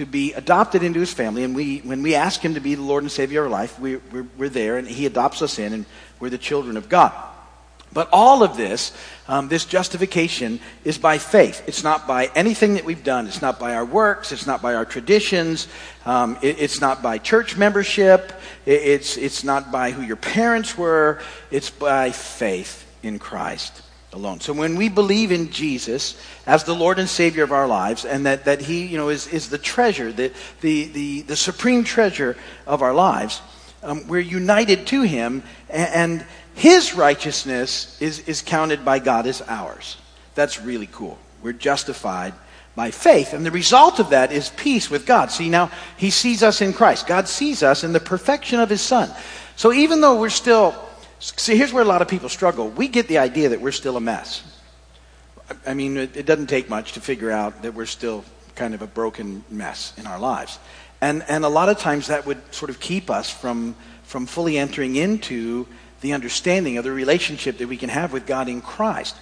to 0.00 0.06
be 0.06 0.32
adopted 0.32 0.82
into 0.82 0.98
his 0.98 1.12
family. 1.12 1.44
And 1.44 1.54
we, 1.54 1.78
when 1.80 2.02
we 2.02 2.14
ask 2.14 2.40
him 2.40 2.54
to 2.54 2.60
be 2.60 2.74
the 2.74 2.82
Lord 2.82 3.02
and 3.02 3.12
Savior 3.12 3.40
of 3.40 3.46
our 3.46 3.50
life, 3.50 3.78
we, 3.78 3.96
we're, 3.96 4.26
we're 4.38 4.48
there 4.48 4.78
and 4.78 4.88
he 4.88 5.04
adopts 5.04 5.42
us 5.42 5.58
in 5.58 5.74
and 5.74 5.84
we're 6.18 6.30
the 6.30 6.38
children 6.38 6.78
of 6.78 6.88
God. 6.88 7.12
But 7.92 8.08
all 8.10 8.42
of 8.42 8.56
this, 8.56 8.96
um, 9.28 9.48
this 9.48 9.66
justification, 9.66 10.60
is 10.84 10.96
by 10.96 11.18
faith. 11.18 11.62
It's 11.66 11.84
not 11.84 12.06
by 12.06 12.30
anything 12.34 12.74
that 12.74 12.84
we've 12.84 13.04
done. 13.04 13.26
It's 13.26 13.42
not 13.42 13.58
by 13.58 13.74
our 13.74 13.84
works. 13.84 14.32
It's 14.32 14.46
not 14.46 14.62
by 14.62 14.74
our 14.74 14.86
traditions. 14.86 15.68
Um, 16.06 16.38
it, 16.40 16.60
it's 16.60 16.80
not 16.80 17.02
by 17.02 17.18
church 17.18 17.58
membership. 17.58 18.32
It, 18.64 18.80
it's, 18.82 19.18
it's 19.18 19.44
not 19.44 19.70
by 19.70 19.90
who 19.90 20.02
your 20.02 20.16
parents 20.16 20.78
were. 20.78 21.20
It's 21.50 21.68
by 21.68 22.12
faith 22.12 22.86
in 23.02 23.18
Christ 23.18 23.82
alone. 24.12 24.40
So 24.40 24.52
when 24.52 24.76
we 24.76 24.88
believe 24.88 25.32
in 25.32 25.50
Jesus 25.50 26.20
as 26.46 26.64
the 26.64 26.74
Lord 26.74 26.98
and 26.98 27.08
Savior 27.08 27.44
of 27.44 27.52
our 27.52 27.66
lives, 27.66 28.04
and 28.04 28.26
that, 28.26 28.44
that 28.44 28.60
He 28.60 28.86
you 28.86 28.98
know, 28.98 29.08
is, 29.08 29.26
is 29.28 29.48
the 29.48 29.58
treasure, 29.58 30.12
the, 30.12 30.32
the, 30.60 30.84
the, 30.86 31.22
the 31.22 31.36
supreme 31.36 31.84
treasure 31.84 32.36
of 32.66 32.82
our 32.82 32.94
lives, 32.94 33.40
um, 33.82 34.06
we're 34.08 34.20
united 34.20 34.86
to 34.88 35.02
Him, 35.02 35.42
and, 35.68 35.94
and 35.94 36.26
His 36.54 36.94
righteousness 36.94 38.00
is, 38.00 38.20
is 38.28 38.42
counted 38.42 38.84
by 38.84 38.98
God 38.98 39.26
as 39.26 39.42
ours. 39.42 39.96
That's 40.34 40.60
really 40.60 40.88
cool. 40.90 41.18
We're 41.42 41.52
justified 41.52 42.34
by 42.74 42.90
faith. 42.90 43.32
And 43.32 43.44
the 43.44 43.50
result 43.50 43.98
of 43.98 44.10
that 44.10 44.32
is 44.32 44.50
peace 44.50 44.90
with 44.90 45.06
God. 45.06 45.30
See, 45.30 45.48
now 45.48 45.70
He 45.96 46.10
sees 46.10 46.42
us 46.42 46.60
in 46.60 46.72
Christ. 46.72 47.06
God 47.06 47.28
sees 47.28 47.62
us 47.62 47.84
in 47.84 47.92
the 47.92 48.00
perfection 48.00 48.60
of 48.60 48.70
His 48.70 48.80
Son. 48.80 49.10
So 49.56 49.72
even 49.72 50.00
though 50.00 50.18
we're 50.18 50.30
still 50.30 50.74
See, 51.20 51.56
here's 51.56 51.72
where 51.72 51.82
a 51.82 51.86
lot 51.86 52.00
of 52.00 52.08
people 52.08 52.30
struggle. 52.30 52.70
We 52.70 52.88
get 52.88 53.06
the 53.06 53.18
idea 53.18 53.50
that 53.50 53.60
we're 53.60 53.72
still 53.72 53.98
a 53.98 54.00
mess. 54.00 54.42
I 55.66 55.74
mean, 55.74 55.98
it, 55.98 56.16
it 56.16 56.26
doesn't 56.26 56.46
take 56.46 56.70
much 56.70 56.92
to 56.92 57.00
figure 57.00 57.30
out 57.30 57.62
that 57.62 57.74
we're 57.74 57.86
still 57.86 58.24
kind 58.54 58.74
of 58.74 58.80
a 58.80 58.86
broken 58.86 59.44
mess 59.50 59.92
in 59.98 60.06
our 60.06 60.18
lives. 60.18 60.58
And, 61.02 61.22
and 61.28 61.44
a 61.44 61.48
lot 61.48 61.68
of 61.68 61.78
times 61.78 62.06
that 62.06 62.24
would 62.24 62.54
sort 62.54 62.70
of 62.70 62.80
keep 62.80 63.10
us 63.10 63.28
from, 63.28 63.76
from 64.02 64.24
fully 64.24 64.56
entering 64.56 64.96
into 64.96 65.66
the 66.00 66.14
understanding 66.14 66.78
of 66.78 66.84
the 66.84 66.92
relationship 66.92 67.58
that 67.58 67.68
we 67.68 67.76
can 67.76 67.90
have 67.90 68.12
with 68.12 68.26
God 68.26 68.48
in 68.48 68.62
Christ 68.62 69.14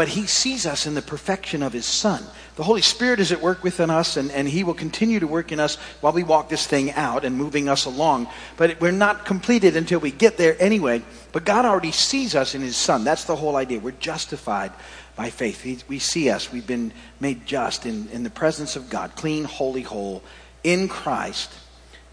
but 0.00 0.08
he 0.08 0.24
sees 0.24 0.64
us 0.64 0.86
in 0.86 0.94
the 0.94 1.02
perfection 1.02 1.62
of 1.62 1.74
his 1.74 1.84
son. 1.84 2.24
The 2.56 2.62
Holy 2.62 2.80
Spirit 2.80 3.20
is 3.20 3.32
at 3.32 3.42
work 3.42 3.62
within 3.62 3.90
us, 3.90 4.16
and, 4.16 4.30
and 4.30 4.48
he 4.48 4.64
will 4.64 4.72
continue 4.72 5.20
to 5.20 5.26
work 5.26 5.52
in 5.52 5.60
us 5.60 5.76
while 6.00 6.14
we 6.14 6.22
walk 6.22 6.48
this 6.48 6.66
thing 6.66 6.90
out 6.92 7.22
and 7.22 7.36
moving 7.36 7.68
us 7.68 7.84
along. 7.84 8.26
But 8.56 8.80
we're 8.80 8.92
not 8.92 9.26
completed 9.26 9.76
until 9.76 10.00
we 10.00 10.10
get 10.10 10.38
there 10.38 10.56
anyway. 10.58 11.02
But 11.32 11.44
God 11.44 11.66
already 11.66 11.92
sees 11.92 12.34
us 12.34 12.54
in 12.54 12.62
his 12.62 12.78
son. 12.78 13.04
That's 13.04 13.24
the 13.24 13.36
whole 13.36 13.56
idea. 13.56 13.78
We're 13.78 13.90
justified 13.90 14.72
by 15.16 15.28
faith. 15.28 15.60
He, 15.60 15.80
we 15.86 15.98
see 15.98 16.30
us. 16.30 16.50
We've 16.50 16.66
been 16.66 16.94
made 17.20 17.44
just 17.44 17.84
in, 17.84 18.08
in 18.08 18.22
the 18.22 18.30
presence 18.30 18.76
of 18.76 18.88
God, 18.88 19.14
clean, 19.16 19.44
holy, 19.44 19.82
whole, 19.82 20.22
in 20.64 20.88
Christ 20.88 21.52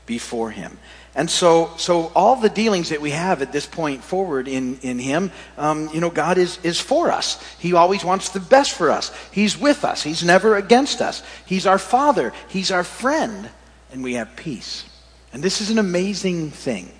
before 0.05 0.51
him. 0.51 0.77
And 1.17 1.27
so, 1.31 1.71
so 1.77 2.11
all 2.15 2.35
the 2.35 2.47
dealings 2.47 2.89
that 2.89 3.01
we 3.01 3.09
have 3.09 3.41
at 3.41 3.51
this 3.51 3.65
point 3.65 4.03
forward 4.03 4.47
in, 4.47 4.77
in 4.81 4.99
Him, 4.99 5.31
um, 5.57 5.89
you 5.91 5.99
know, 5.99 6.11
God 6.11 6.37
is, 6.37 6.59
is 6.63 6.79
for 6.79 7.11
us. 7.11 7.43
He 7.57 7.73
always 7.73 8.05
wants 8.05 8.29
the 8.29 8.39
best 8.39 8.73
for 8.73 8.91
us. 8.91 9.11
He's 9.31 9.57
with 9.57 9.83
us. 9.83 10.03
He's 10.03 10.23
never 10.23 10.57
against 10.57 11.01
us. 11.01 11.23
He's 11.47 11.65
our 11.65 11.79
Father. 11.79 12.33
He's 12.49 12.69
our 12.69 12.83
friend. 12.83 13.49
And 13.91 14.03
we 14.03 14.13
have 14.13 14.35
peace. 14.35 14.85
And 15.33 15.41
this 15.41 15.59
is 15.59 15.71
an 15.71 15.79
amazing 15.79 16.51
thing 16.51 16.91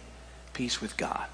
peace 0.54 0.82
with 0.82 0.98
God. 0.98 1.28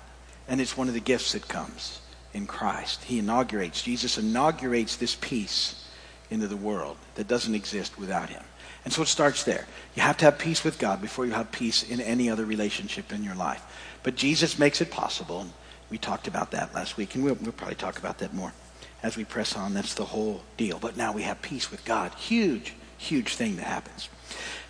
And 0.49 0.59
it's 0.59 0.75
one 0.75 0.89
of 0.89 0.93
the 0.93 0.99
gifts 0.99 1.31
that 1.31 1.47
comes 1.47 2.01
in 2.33 2.45
Christ. 2.45 3.01
He 3.05 3.17
inaugurates, 3.19 3.81
Jesus 3.81 4.17
inaugurates 4.17 4.97
this 4.97 5.15
peace 5.15 5.87
into 6.29 6.49
the 6.49 6.57
world 6.57 6.97
that 7.15 7.29
doesn't 7.29 7.55
exist 7.55 7.97
without 7.97 8.29
Him. 8.29 8.43
And 8.83 8.93
so 8.93 9.01
it 9.01 9.07
starts 9.07 9.43
there. 9.43 9.65
You 9.95 10.01
have 10.01 10.17
to 10.17 10.25
have 10.25 10.37
peace 10.37 10.63
with 10.63 10.77
God 10.77 11.01
before 11.01 11.25
you 11.25 11.31
have 11.31 11.51
peace 11.51 11.83
in 11.83 12.01
any 12.01 12.29
other 12.29 12.45
relationship 12.45 13.13
in 13.13 13.23
your 13.23 13.35
life. 13.35 13.63
But 14.03 14.15
Jesus 14.15 14.59
makes 14.59 14.81
it 14.81 14.91
possible. 14.91 15.41
And 15.41 15.53
we 15.89 15.97
talked 15.97 16.27
about 16.27 16.51
that 16.51 16.73
last 16.73 16.97
week, 16.97 17.15
and 17.15 17.23
we'll, 17.23 17.35
we'll 17.35 17.53
probably 17.53 17.75
talk 17.75 17.97
about 17.97 18.17
that 18.19 18.33
more 18.33 18.53
as 19.01 19.15
we 19.15 19.23
press 19.23 19.55
on. 19.55 19.73
That's 19.73 19.93
the 19.93 20.05
whole 20.05 20.41
deal. 20.57 20.79
But 20.79 20.97
now 20.97 21.13
we 21.13 21.21
have 21.23 21.41
peace 21.41 21.71
with 21.71 21.85
God. 21.85 22.13
Huge, 22.15 22.73
huge 22.97 23.35
thing 23.35 23.55
that 23.57 23.65
happens. 23.65 24.09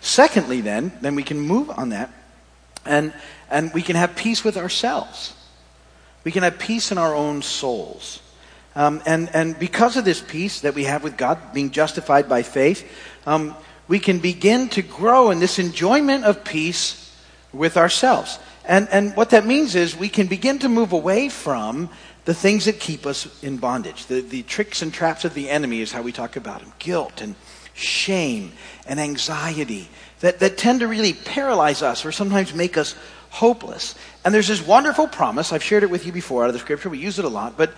Secondly, 0.00 0.60
then, 0.60 0.92
then 1.00 1.14
we 1.14 1.22
can 1.22 1.40
move 1.40 1.70
on 1.70 1.88
that, 1.88 2.12
and, 2.84 3.12
and 3.50 3.72
we 3.72 3.82
can 3.82 3.96
have 3.96 4.14
peace 4.14 4.44
with 4.44 4.56
ourselves. 4.56 5.34
We 6.24 6.30
can 6.30 6.42
have 6.42 6.58
peace 6.58 6.92
in 6.92 6.98
our 6.98 7.14
own 7.14 7.42
souls. 7.42 8.20
Um, 8.76 9.02
and, 9.06 9.30
and 9.34 9.58
because 9.58 9.96
of 9.96 10.04
this 10.04 10.20
peace 10.20 10.60
that 10.60 10.74
we 10.74 10.84
have 10.84 11.02
with 11.02 11.16
God, 11.16 11.38
being 11.54 11.70
justified 11.70 12.28
by 12.28 12.42
faith, 12.42 12.86
um, 13.26 13.54
we 13.88 13.98
can 13.98 14.18
begin 14.18 14.68
to 14.70 14.82
grow 14.82 15.30
in 15.30 15.40
this 15.40 15.58
enjoyment 15.58 16.24
of 16.24 16.44
peace 16.44 17.12
with 17.52 17.76
ourselves. 17.76 18.38
And, 18.64 18.88
and 18.90 19.14
what 19.16 19.30
that 19.30 19.46
means 19.46 19.74
is 19.74 19.96
we 19.96 20.08
can 20.08 20.26
begin 20.26 20.58
to 20.60 20.68
move 20.68 20.92
away 20.92 21.28
from 21.28 21.90
the 22.24 22.34
things 22.34 22.64
that 22.64 22.80
keep 22.80 23.06
us 23.06 23.42
in 23.42 23.58
bondage. 23.58 24.06
The, 24.06 24.20
the 24.22 24.42
tricks 24.42 24.80
and 24.80 24.92
traps 24.92 25.24
of 25.24 25.34
the 25.34 25.50
enemy 25.50 25.80
is 25.80 25.92
how 25.92 26.02
we 26.02 26.12
talk 26.12 26.36
about 26.36 26.60
them 26.60 26.72
guilt 26.78 27.20
and 27.20 27.34
shame 27.74 28.52
and 28.86 28.98
anxiety 28.98 29.88
that, 30.20 30.38
that 30.38 30.56
tend 30.56 30.80
to 30.80 30.88
really 30.88 31.12
paralyze 31.12 31.82
us 31.82 32.06
or 32.06 32.12
sometimes 32.12 32.54
make 32.54 32.78
us 32.78 32.94
hopeless. 33.30 33.94
And 34.24 34.32
there's 34.32 34.48
this 34.48 34.66
wonderful 34.66 35.08
promise. 35.08 35.52
I've 35.52 35.62
shared 35.62 35.82
it 35.82 35.90
with 35.90 36.06
you 36.06 36.12
before 36.12 36.44
out 36.44 36.48
of 36.48 36.54
the 36.54 36.60
scripture. 36.60 36.88
We 36.88 36.98
use 36.98 37.18
it 37.18 37.24
a 37.24 37.28
lot. 37.28 37.58
But, 37.58 37.74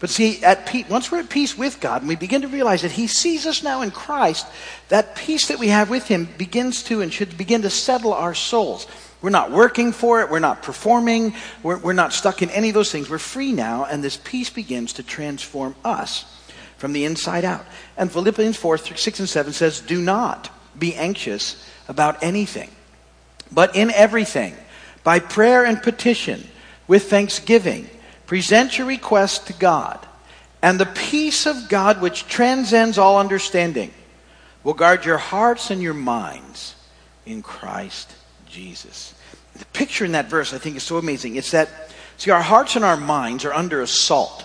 but 0.00 0.08
see, 0.08 0.42
at 0.42 0.66
peace, 0.66 0.88
once 0.88 1.12
we're 1.12 1.20
at 1.20 1.28
peace 1.28 1.56
with 1.56 1.78
God 1.78 2.00
and 2.00 2.08
we 2.08 2.16
begin 2.16 2.40
to 2.42 2.48
realize 2.48 2.82
that 2.82 2.90
He 2.90 3.06
sees 3.06 3.46
us 3.46 3.62
now 3.62 3.82
in 3.82 3.90
Christ, 3.90 4.46
that 4.88 5.14
peace 5.14 5.48
that 5.48 5.58
we 5.58 5.68
have 5.68 5.90
with 5.90 6.08
Him 6.08 6.26
begins 6.38 6.82
to 6.84 7.02
and 7.02 7.12
should 7.12 7.36
begin 7.36 7.62
to 7.62 7.70
settle 7.70 8.14
our 8.14 8.34
souls. 8.34 8.86
We're 9.20 9.28
not 9.28 9.50
working 9.50 9.92
for 9.92 10.22
it. 10.22 10.30
We're 10.30 10.38
not 10.38 10.62
performing. 10.62 11.34
We're, 11.62 11.76
we're 11.76 11.92
not 11.92 12.14
stuck 12.14 12.40
in 12.40 12.48
any 12.50 12.70
of 12.70 12.74
those 12.74 12.90
things. 12.90 13.10
We're 13.10 13.18
free 13.18 13.52
now, 13.52 13.84
and 13.84 14.02
this 14.02 14.16
peace 14.16 14.48
begins 14.48 14.94
to 14.94 15.02
transform 15.02 15.74
us 15.84 16.24
from 16.78 16.94
the 16.94 17.04
inside 17.04 17.44
out. 17.44 17.66
And 17.98 18.10
Philippians 18.10 18.56
4 18.56 18.78
6 18.78 19.20
and 19.20 19.28
7 19.28 19.52
says, 19.52 19.80
Do 19.80 20.00
not 20.00 20.50
be 20.78 20.94
anxious 20.94 21.62
about 21.88 22.22
anything, 22.22 22.70
but 23.52 23.76
in 23.76 23.90
everything 23.90 24.56
by 25.04 25.18
prayer 25.18 25.64
and 25.64 25.82
petition, 25.82 26.46
with 26.88 27.08
thanksgiving, 27.08 27.88
present 28.30 28.78
your 28.78 28.86
request 28.86 29.48
to 29.48 29.52
God, 29.52 30.06
and 30.62 30.78
the 30.78 30.86
peace 30.86 31.46
of 31.46 31.68
God, 31.68 32.00
which 32.00 32.28
transcends 32.28 32.96
all 32.96 33.18
understanding, 33.18 33.90
will 34.62 34.72
guard 34.72 35.04
your 35.04 35.18
hearts 35.18 35.72
and 35.72 35.82
your 35.82 35.94
minds 35.94 36.76
in 37.26 37.42
Christ 37.42 38.14
Jesus. 38.46 39.14
The 39.56 39.64
picture 39.72 40.04
in 40.04 40.12
that 40.12 40.30
verse, 40.30 40.54
I 40.54 40.58
think, 40.58 40.76
is 40.76 40.84
so 40.84 40.96
amazing. 40.96 41.34
It's 41.34 41.50
that, 41.50 41.68
see, 42.18 42.30
our 42.30 42.40
hearts 42.40 42.76
and 42.76 42.84
our 42.84 42.96
minds 42.96 43.44
are 43.44 43.52
under 43.52 43.82
assault. 43.82 44.44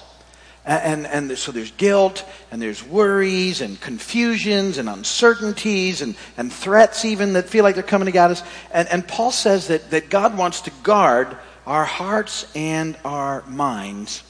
And, 0.65 1.05
and, 1.05 1.29
and 1.29 1.37
so 1.37 1.51
there's 1.51 1.69
guilt, 1.69 2.27
and 2.49 2.59
there's 2.59 2.83
worries, 2.83 3.61
and 3.61 3.79
confusions, 3.79 4.79
and 4.79 4.89
uncertainties, 4.89 6.01
and, 6.01 6.15
and 6.37 6.51
threats 6.51 7.05
even 7.05 7.33
that 7.33 7.49
feel 7.49 7.63
like 7.63 7.75
they're 7.75 7.83
coming 7.83 8.07
to 8.07 8.11
God. 8.11 8.31
us. 8.31 8.41
And, 8.73 8.87
and 8.87 9.07
Paul 9.07 9.29
says 9.29 9.67
that, 9.67 9.91
that 9.91 10.09
God 10.09 10.35
wants 10.35 10.61
to 10.61 10.71
guard 10.81 11.37
our 11.65 11.85
hearts 11.85 12.45
and 12.55 12.97
our 13.03 13.43
minds, 13.47 14.23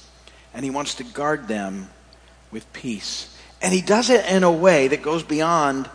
and 0.54 0.64
he 0.64 0.72
wants 0.72 0.96
to 0.96 1.04
guard 1.04 1.48
them 1.48 1.90
with 2.52 2.72
peace. 2.74 3.36
And 3.62 3.74
he 3.74 3.82
does 3.82 4.10
it 4.10 4.26
in 4.30 4.44
a 4.44 4.52
way 4.52 4.88
that 4.88 5.02
goes 5.02 5.24
beyond 5.24 5.90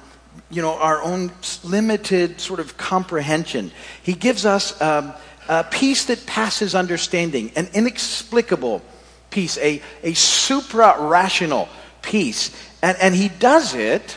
you 0.50 0.62
know, 0.62 0.76
our 0.76 1.02
own 1.02 1.32
limited 1.64 2.40
sort 2.40 2.61
of 2.61 2.76
comprehension. 2.76 3.70
He 4.02 4.14
gives 4.14 4.47
us 4.47 4.80
um, 4.80 5.12
a 5.49 5.64
peace 5.64 6.06
that 6.06 6.26
passes 6.26 6.75
understanding, 6.75 7.52
an 7.56 7.68
inexplicable 7.75 8.82
peace, 9.30 9.59
a, 9.59 9.80
a 10.02 10.14
supra 10.14 10.97
rational 10.99 11.68
peace. 12.02 12.54
And, 12.82 12.97
and 13.00 13.14
he 13.14 13.28
does 13.28 13.75
it 13.75 14.16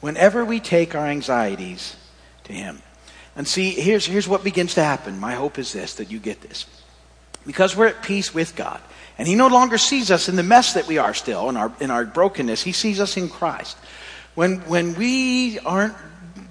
whenever 0.00 0.44
we 0.44 0.60
take 0.60 0.94
our 0.94 1.06
anxieties 1.06 1.96
to 2.44 2.52
him. 2.52 2.82
And 3.38 3.46
see, 3.46 3.70
here's, 3.70 4.04
here's 4.04 4.26
what 4.26 4.42
begins 4.42 4.74
to 4.74 4.82
happen. 4.82 5.20
My 5.20 5.34
hope 5.34 5.60
is 5.60 5.72
this 5.72 5.94
that 5.94 6.10
you 6.10 6.18
get 6.18 6.40
this. 6.40 6.66
Because 7.46 7.76
we're 7.76 7.86
at 7.86 8.02
peace 8.02 8.34
with 8.34 8.56
God, 8.56 8.80
and 9.16 9.28
he 9.28 9.36
no 9.36 9.46
longer 9.46 9.78
sees 9.78 10.10
us 10.10 10.28
in 10.28 10.34
the 10.34 10.42
mess 10.42 10.74
that 10.74 10.88
we 10.88 10.98
are 10.98 11.14
still, 11.14 11.48
in 11.48 11.56
our, 11.56 11.72
in 11.80 11.92
our 11.92 12.04
brokenness, 12.04 12.64
he 12.64 12.72
sees 12.72 12.98
us 13.00 13.16
in 13.16 13.28
Christ. 13.28 13.76
When, 14.34 14.56
when 14.62 14.94
we 14.96 15.60
aren't 15.60 15.94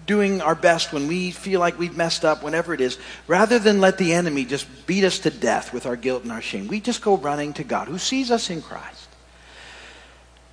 doing 0.06 0.39
our 0.41 0.56
best, 0.56 0.94
when 0.94 1.08
we 1.08 1.32
feel 1.32 1.60
like 1.60 1.77
we've 1.77 1.96
messed 1.96 2.24
up, 2.24 2.41
whenever 2.41 2.74
it 2.74 2.79
is, 2.79 2.98
rather 3.27 3.60
than 3.60 3.82
let 3.82 3.98
the 3.98 4.13
enemy 4.13 4.46
just 4.46 4.65
beat 4.88 5.03
us 5.03 5.20
to 5.20 5.29
death 5.29 5.74
with 5.74 5.86
our 5.86 5.98
guilt 5.98 6.24
and 6.24 6.32
our 6.32 6.41
shame, 6.41 6.67
we 6.67 6.79
just 6.79 7.01
go 7.01 7.17
running 7.17 7.51
to 7.53 7.65
God 7.65 7.89
who 7.89 7.98
sees 7.98 8.32
us 8.32 8.50
in 8.50 8.62
Christ. 8.62 9.06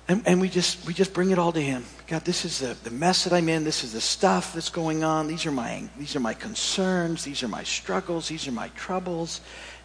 And, 0.07 0.21
and 0.27 0.39
we, 0.39 0.49
just, 0.49 0.85
we 0.85 0.93
just 0.93 1.13
bring 1.13 1.31
it 1.31 1.39
all 1.39 1.51
to 1.51 1.61
Him. 1.61 1.83
God, 2.05 2.23
this 2.25 2.45
is 2.45 2.59
the, 2.59 2.77
the 2.83 2.91
mess 2.91 3.23
that 3.23 3.33
I'm 3.33 3.49
in. 3.49 3.63
This 3.63 3.83
is 3.83 3.93
the 3.93 4.01
stuff 4.01 4.53
that's 4.53 4.69
going 4.69 5.03
on. 5.03 5.27
These 5.27 5.47
are, 5.47 5.51
my, 5.51 5.83
these 5.97 6.15
are 6.15 6.19
my 6.19 6.35
concerns. 6.35 7.23
These 7.23 7.41
are 7.41 7.47
my 7.47 7.63
struggles. 7.63 8.27
These 8.27 8.47
are 8.47 8.51
my 8.51 8.67
troubles. 8.69 9.41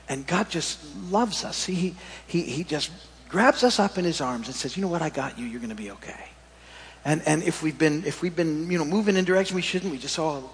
And 0.09 0.27
God 0.27 0.51
just 0.51 0.79
loves 1.11 1.45
us. 1.45 1.65
He, 1.65 1.95
he, 2.27 2.43
he 2.43 2.65
just 2.65 2.91
grabs 3.31 3.65
us 3.65 3.79
up 3.79 3.97
in 3.97 4.05
His 4.05 4.21
arms 4.21 4.49
and 4.49 4.55
says, 4.55 4.77
You 4.77 4.83
know 4.83 4.89
what? 4.89 5.01
I 5.01 5.09
got 5.09 5.39
you. 5.39 5.47
You're 5.47 5.61
going 5.61 5.71
to 5.71 5.77
be 5.77 5.91
okay. 5.93 6.29
And, 7.05 7.23
and 7.27 7.43
if 7.43 7.63
we've 7.63 7.79
been, 7.79 8.05
if 8.05 8.21
we've 8.21 8.37
been, 8.37 8.71
you 8.71 8.77
know, 8.77 8.85
moving 8.85 9.17
in 9.17 9.25
direction 9.25 9.57
we 9.57 9.63
shouldn't, 9.63 9.91
we 9.91 9.97
just, 9.97 10.19
oh, 10.19 10.51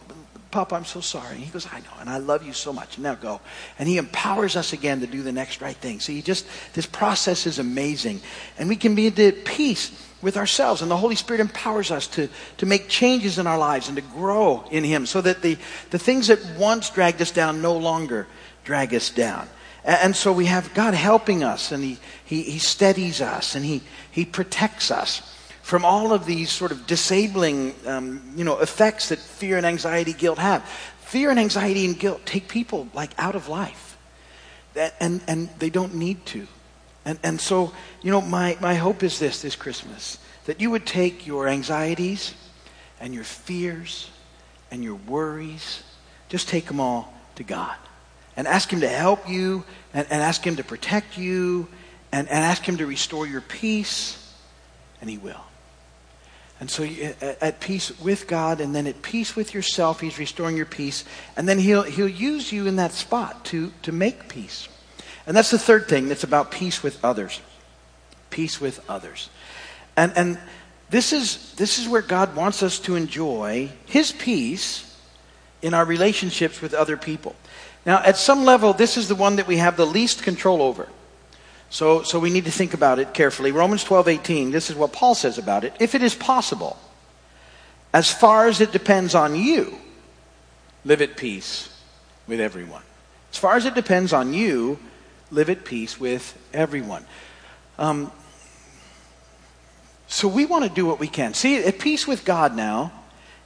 Papa, 0.51 0.75
I'm 0.75 0.85
so 0.85 1.01
sorry. 1.01 1.37
He 1.37 1.51
goes, 1.51 1.67
I 1.73 1.81
know, 1.81 1.91
and 2.01 2.09
I 2.09 2.19
love 2.19 2.45
you 2.45 2.53
so 2.53 2.73
much. 2.73 2.99
Now 2.99 3.15
go. 3.15 3.41
And 3.79 3.89
he 3.89 3.99
empowers 3.99 4.57
us 4.57 4.73
again 4.73 5.01
to 5.01 5.07
do 5.07 5.23
the 5.23 5.33
next 5.33 5.61
right 5.61 5.77
thing. 5.77 6.01
See, 6.01 6.23
just, 6.23 6.47
this 6.73 6.87
process 6.87 7.47
is 7.47 7.59
amazing. 7.59 8.21
And 8.59 8.69
we 8.69 8.77
can 8.77 8.95
be 8.95 9.09
at 9.09 9.45
peace 9.45 9.91
with 10.23 10.37
ourselves. 10.37 10.83
And 10.83 10.91
the 10.91 10.97
Holy 10.97 11.17
Spirit 11.17 11.41
empowers 11.41 11.91
us 11.91 12.07
to, 12.09 12.29
to 12.59 12.67
make 12.67 12.89
changes 12.89 13.39
in 13.39 13.47
our 13.47 13.59
lives 13.59 13.89
and 13.89 13.97
to 13.97 14.03
grow 14.03 14.65
in 14.71 14.85
him 14.85 15.05
so 15.05 15.21
that 15.21 15.43
the, 15.43 15.59
the 15.91 15.99
things 15.99 16.29
that 16.29 16.39
once 16.59 16.91
dragged 16.91 17.21
us 17.21 17.33
down 17.33 17.61
no 17.61 17.77
longer 17.77 18.27
drag 18.65 18.95
us 18.95 19.11
down. 19.11 19.49
And, 19.85 19.99
and 20.03 20.17
so 20.17 20.33
we 20.33 20.47
have 20.47 20.73
God 20.75 20.95
helping 20.95 21.43
us 21.43 21.73
and 21.73 21.83
he, 21.83 21.99
he, 22.25 22.43
he 22.43 22.59
steadies 22.59 23.21
us 23.21 23.57
and 23.57 23.65
he, 23.65 23.83
he 24.11 24.25
protects 24.25 24.91
us 24.91 25.36
from 25.67 25.85
all 25.85 26.13
of 26.13 26.27
these 26.27 26.49
sort 26.49 26.71
of 26.71 26.87
disabling, 26.87 27.75
um, 27.89 28.23
you 28.37 28.45
know, 28.45 28.61
effects 28.61 29.09
that 29.09 29.19
fear 29.19 29.57
and 29.57 29.67
anxiety, 29.67 30.13
guilt 30.13 30.39
have. 30.39 30.63
Fear 31.01 31.31
and 31.31 31.41
anxiety 31.41 31.85
and 31.85 31.99
guilt 31.99 32.25
take 32.25 32.47
people 32.47 32.87
like 32.95 33.11
out 33.19 33.35
of 33.35 33.49
life, 33.49 33.99
that, 34.75 34.95
and 35.01 35.21
and 35.27 35.51
they 35.59 35.69
don't 35.69 35.97
need 35.97 36.25
to. 36.27 36.47
And 37.05 37.19
and 37.25 37.41
so, 37.41 37.73
you 38.01 38.13
know, 38.13 38.21
my 38.21 38.57
my 38.61 38.77
hope 38.77 39.03
is 39.03 39.19
this 39.19 39.43
this 39.43 39.57
Christmas 39.57 40.19
that 40.45 40.61
you 40.61 40.71
would 40.71 40.87
take 40.87 41.27
your 41.27 41.49
anxieties 41.49 42.35
and 43.01 43.13
your 43.13 43.25
fears 43.25 44.09
and 44.71 44.85
your 44.85 44.95
worries, 44.95 45.83
just 46.29 46.49
take 46.49 46.67
them 46.67 46.79
all 46.79 47.13
to 47.35 47.43
God 47.43 47.75
and 48.37 48.47
ask 48.47 48.73
Him 48.73 48.83
to 48.83 48.89
help 48.89 49.29
you 49.29 49.65
and, 49.93 50.07
and 50.11 50.23
ask 50.23 50.47
Him 50.47 50.55
to 50.57 50.65
protect 50.65 51.19
you 51.19 51.67
and, 52.13 52.29
and 52.29 52.45
ask 52.45 52.63
Him 52.63 52.77
to 52.77 52.87
restore 52.87 53.27
your 53.27 53.41
peace, 53.41 54.33
and 55.01 55.11
He 55.11 55.19
will. 55.19 55.43
And 56.59 56.71
so 56.71 56.85
at 56.85 57.61
peace 57.61 57.99
with 58.01 58.27
God 58.27 58.61
and 58.61 58.75
then 58.75 58.87
at 58.87 59.03
peace 59.03 59.37
with 59.37 59.53
yourself, 59.53 60.01
he's 60.01 60.19
restoring 60.19 60.57
your 60.57 60.67
peace. 60.67 61.05
And 61.37 61.47
then 61.47 61.59
he'll, 61.59 61.83
he'll 61.83 62.09
use 62.09 62.51
you 62.51 62.67
in 62.67 62.77
that 62.77 62.93
spot 62.93 63.45
to, 63.47 63.73
to 63.83 63.93
make 63.93 64.29
peace. 64.29 64.69
And 65.27 65.37
that's 65.37 65.51
the 65.51 65.59
third 65.59 65.89
thing 65.89 66.09
that's 66.09 66.25
about 66.25 66.51
peace 66.51 66.83
with 66.83 67.05
others. 67.05 67.41
Peace 68.31 68.59
with 68.61 68.81
others. 68.89 69.29
And, 69.97 70.13
and 70.17 70.39
this, 70.89 71.13
is, 71.13 71.53
this 71.55 71.79
is 71.79 71.89
where 71.89 72.03
God 72.03 72.35
wants 72.35 72.63
us 72.63 72.79
to 72.81 72.97
enjoy 72.97 73.71
his 73.85 74.13
peace 74.13 74.97
in 75.61 75.75
our 75.75 75.85
relationships 75.85 76.63
with 76.63 76.73
other 76.73 76.97
people. 76.97 77.35
Now, 77.85 77.99
at 78.03 78.17
some 78.17 78.45
level, 78.45 78.73
this 78.73 78.97
is 78.97 79.09
the 79.09 79.15
one 79.15 79.37
that 79.37 79.47
we 79.47 79.59
have 79.59 79.77
the 79.77 79.87
least 79.87 80.23
control 80.23 80.63
over. 80.63 80.89
So, 81.77 82.05
so 82.05 82.19
we 82.19 82.31
need 82.31 82.47
to 82.47 82.51
think 82.51 82.73
about 82.73 82.99
it 83.01 83.13
carefully. 83.13 83.53
Romans 83.53 83.85
12, 83.85 84.09
18, 84.09 84.51
this 84.51 84.71
is 84.71 84.77
what 84.77 84.95
Paul 84.95 85.15
says 85.15 85.37
about 85.37 85.63
it. 85.63 85.75
If 85.79 85.95
it 85.95 86.03
is 86.03 86.15
possible, 86.15 86.79
as 87.93 88.11
far 88.11 88.49
as 88.49 88.63
it 88.63 88.73
depends 88.73 89.15
on 89.15 89.37
you, 89.37 89.77
live 90.87 91.03
at 91.03 91.19
peace 91.19 91.69
with 92.27 92.41
everyone. 92.41 92.81
As 93.31 93.37
far 93.37 93.57
as 93.57 93.67
it 93.67 93.75
depends 93.75 94.15
on 94.15 94.33
you, 94.33 94.79
live 95.31 95.51
at 95.51 95.67
peace 95.67 96.01
with 96.01 96.35
everyone. 96.55 97.05
Um, 97.79 98.11
so 100.09 100.29
we 100.29 100.47
want 100.47 100.65
to 100.65 100.71
do 100.71 100.87
what 100.87 100.99
we 100.99 101.09
can. 101.09 101.35
See, 101.35 101.63
at 101.63 101.79
peace 101.79 102.07
with 102.07 102.25
God 102.25 102.57
now, 102.57 102.91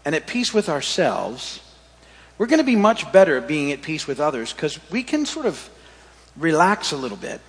and 0.04 0.14
at 0.14 0.28
peace 0.28 0.54
with 0.54 0.68
ourselves, 0.68 1.58
we're 2.38 2.46
going 2.46 2.60
to 2.60 2.64
be 2.64 2.76
much 2.76 3.10
better 3.10 3.38
at 3.38 3.48
being 3.48 3.72
at 3.72 3.82
peace 3.82 4.06
with 4.06 4.20
others 4.20 4.52
because 4.52 4.78
we 4.88 5.02
can 5.02 5.26
sort 5.26 5.46
of 5.46 5.68
relax 6.36 6.92
a 6.92 6.96
little 6.96 7.16
bit 7.16 7.40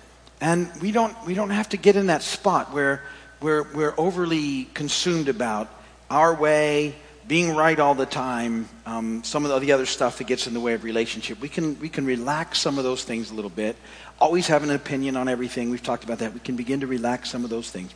and 0.42 0.68
we 0.82 0.90
don't, 0.90 1.16
we 1.24 1.34
don't 1.34 1.50
have 1.50 1.68
to 1.68 1.76
get 1.76 1.94
in 1.94 2.08
that 2.08 2.20
spot 2.20 2.72
where 2.72 3.04
we're, 3.40 3.62
we're 3.74 3.94
overly 3.96 4.64
consumed 4.74 5.28
about 5.28 5.70
our 6.10 6.34
way, 6.34 6.96
being 7.28 7.54
right 7.54 7.78
all 7.78 7.94
the 7.94 8.06
time, 8.06 8.68
um, 8.84 9.22
some 9.22 9.46
of 9.46 9.60
the 9.60 9.70
other 9.70 9.86
stuff 9.86 10.18
that 10.18 10.26
gets 10.26 10.48
in 10.48 10.54
the 10.54 10.58
way 10.58 10.74
of 10.74 10.82
relationship. 10.82 11.40
We 11.40 11.48
can, 11.48 11.78
we 11.78 11.88
can 11.88 12.04
relax 12.04 12.58
some 12.58 12.76
of 12.76 12.82
those 12.82 13.04
things 13.04 13.30
a 13.30 13.34
little 13.34 13.50
bit. 13.50 13.76
Always 14.18 14.48
have 14.48 14.64
an 14.64 14.70
opinion 14.70 15.16
on 15.16 15.28
everything. 15.28 15.70
We've 15.70 15.82
talked 15.82 16.02
about 16.02 16.18
that. 16.18 16.34
We 16.34 16.40
can 16.40 16.56
begin 16.56 16.80
to 16.80 16.88
relax 16.88 17.30
some 17.30 17.44
of 17.44 17.50
those 17.50 17.70
things. 17.70 17.94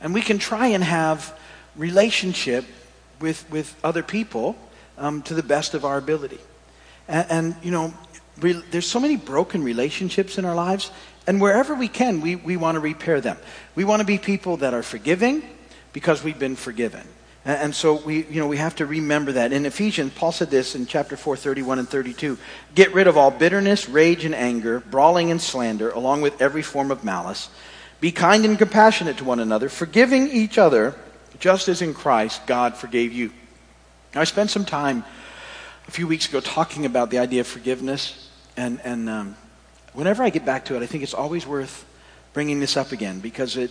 And 0.00 0.12
we 0.12 0.22
can 0.22 0.40
try 0.40 0.66
and 0.66 0.82
have 0.82 1.38
relationship 1.76 2.64
with, 3.20 3.48
with 3.52 3.78
other 3.84 4.02
people 4.02 4.56
um, 4.98 5.22
to 5.22 5.34
the 5.34 5.44
best 5.44 5.74
of 5.74 5.84
our 5.84 5.96
ability. 5.96 6.40
And, 7.06 7.26
and 7.30 7.56
you 7.62 7.70
know, 7.70 7.94
re- 8.40 8.62
there's 8.70 8.86
so 8.86 9.00
many 9.00 9.16
broken 9.16 9.62
relationships 9.62 10.38
in 10.38 10.44
our 10.44 10.54
lives, 10.54 10.90
and 11.26 11.40
wherever 11.40 11.74
we 11.74 11.88
can, 11.88 12.20
we, 12.20 12.36
we 12.36 12.56
want 12.56 12.76
to 12.76 12.80
repair 12.80 13.20
them. 13.20 13.36
We 13.74 13.84
want 13.84 14.00
to 14.00 14.06
be 14.06 14.18
people 14.18 14.58
that 14.58 14.74
are 14.74 14.82
forgiving 14.82 15.42
because 15.92 16.22
we've 16.24 16.38
been 16.38 16.56
forgiven. 16.56 17.06
And, 17.44 17.58
and 17.58 17.74
so 17.74 17.94
we, 17.94 18.24
you 18.26 18.40
know, 18.40 18.46
we 18.46 18.56
have 18.56 18.76
to 18.76 18.86
remember 18.86 19.32
that. 19.32 19.52
In 19.52 19.66
Ephesians, 19.66 20.12
Paul 20.14 20.32
said 20.32 20.50
this 20.50 20.74
in 20.74 20.86
chapter 20.86 21.16
4, 21.16 21.36
31 21.36 21.78
and 21.78 21.88
32. 21.88 22.38
Get 22.74 22.94
rid 22.94 23.06
of 23.06 23.16
all 23.16 23.30
bitterness, 23.30 23.88
rage, 23.88 24.24
and 24.24 24.34
anger, 24.34 24.80
brawling 24.80 25.30
and 25.30 25.40
slander, 25.40 25.90
along 25.90 26.22
with 26.22 26.40
every 26.40 26.62
form 26.62 26.90
of 26.90 27.04
malice. 27.04 27.48
Be 28.00 28.12
kind 28.12 28.44
and 28.44 28.56
compassionate 28.56 29.18
to 29.18 29.24
one 29.24 29.40
another, 29.40 29.68
forgiving 29.68 30.28
each 30.28 30.56
other, 30.56 30.94
just 31.38 31.68
as 31.68 31.82
in 31.82 31.94
Christ 31.94 32.46
God 32.46 32.74
forgave 32.76 33.12
you. 33.12 33.30
Now, 34.14 34.22
I 34.22 34.24
spent 34.24 34.50
some 34.50 34.64
time 34.64 35.04
a 35.86 35.90
few 35.90 36.06
weeks 36.06 36.28
ago 36.28 36.40
talking 36.40 36.86
about 36.86 37.10
the 37.10 37.18
idea 37.18 37.40
of 37.40 37.46
forgiveness, 37.46 38.29
and, 38.60 38.80
and 38.84 39.08
um, 39.08 39.36
whenever 39.94 40.22
I 40.22 40.28
get 40.28 40.44
back 40.44 40.66
to 40.66 40.76
it, 40.76 40.82
I 40.82 40.86
think 40.86 41.02
it's 41.02 41.14
always 41.14 41.46
worth 41.46 41.86
bringing 42.34 42.60
this 42.60 42.76
up 42.76 42.92
again 42.92 43.20
because 43.20 43.56
it, 43.56 43.70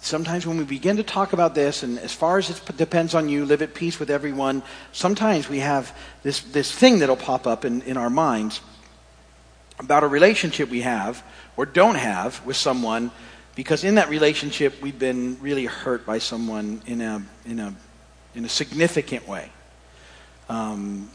sometimes 0.00 0.46
when 0.46 0.56
we 0.58 0.64
begin 0.64 0.96
to 0.96 1.04
talk 1.04 1.32
about 1.32 1.54
this, 1.54 1.84
and 1.84 1.98
as 2.00 2.12
far 2.12 2.38
as 2.38 2.50
it 2.50 2.76
depends 2.76 3.14
on 3.14 3.28
you, 3.28 3.44
live 3.44 3.62
at 3.62 3.74
peace 3.74 4.00
with 4.00 4.10
everyone, 4.10 4.64
sometimes 4.90 5.48
we 5.48 5.60
have 5.60 5.96
this, 6.24 6.40
this 6.40 6.72
thing 6.72 6.98
that'll 6.98 7.16
pop 7.16 7.46
up 7.46 7.64
in, 7.64 7.80
in 7.82 7.96
our 7.96 8.10
minds 8.10 8.60
about 9.78 10.02
a 10.02 10.08
relationship 10.08 10.68
we 10.68 10.80
have 10.80 11.22
or 11.56 11.64
don't 11.64 11.96
have 11.96 12.44
with 12.44 12.56
someone 12.56 13.10
because 13.54 13.84
in 13.84 13.94
that 13.94 14.08
relationship 14.08 14.82
we've 14.82 14.98
been 14.98 15.38
really 15.40 15.66
hurt 15.66 16.04
by 16.04 16.18
someone 16.18 16.82
in 16.86 17.00
a, 17.00 17.22
in 17.44 17.60
a 17.60 17.74
in 18.34 18.44
a 18.44 18.48
significant 18.48 19.26
way. 19.26 19.50
Um, 20.48 21.10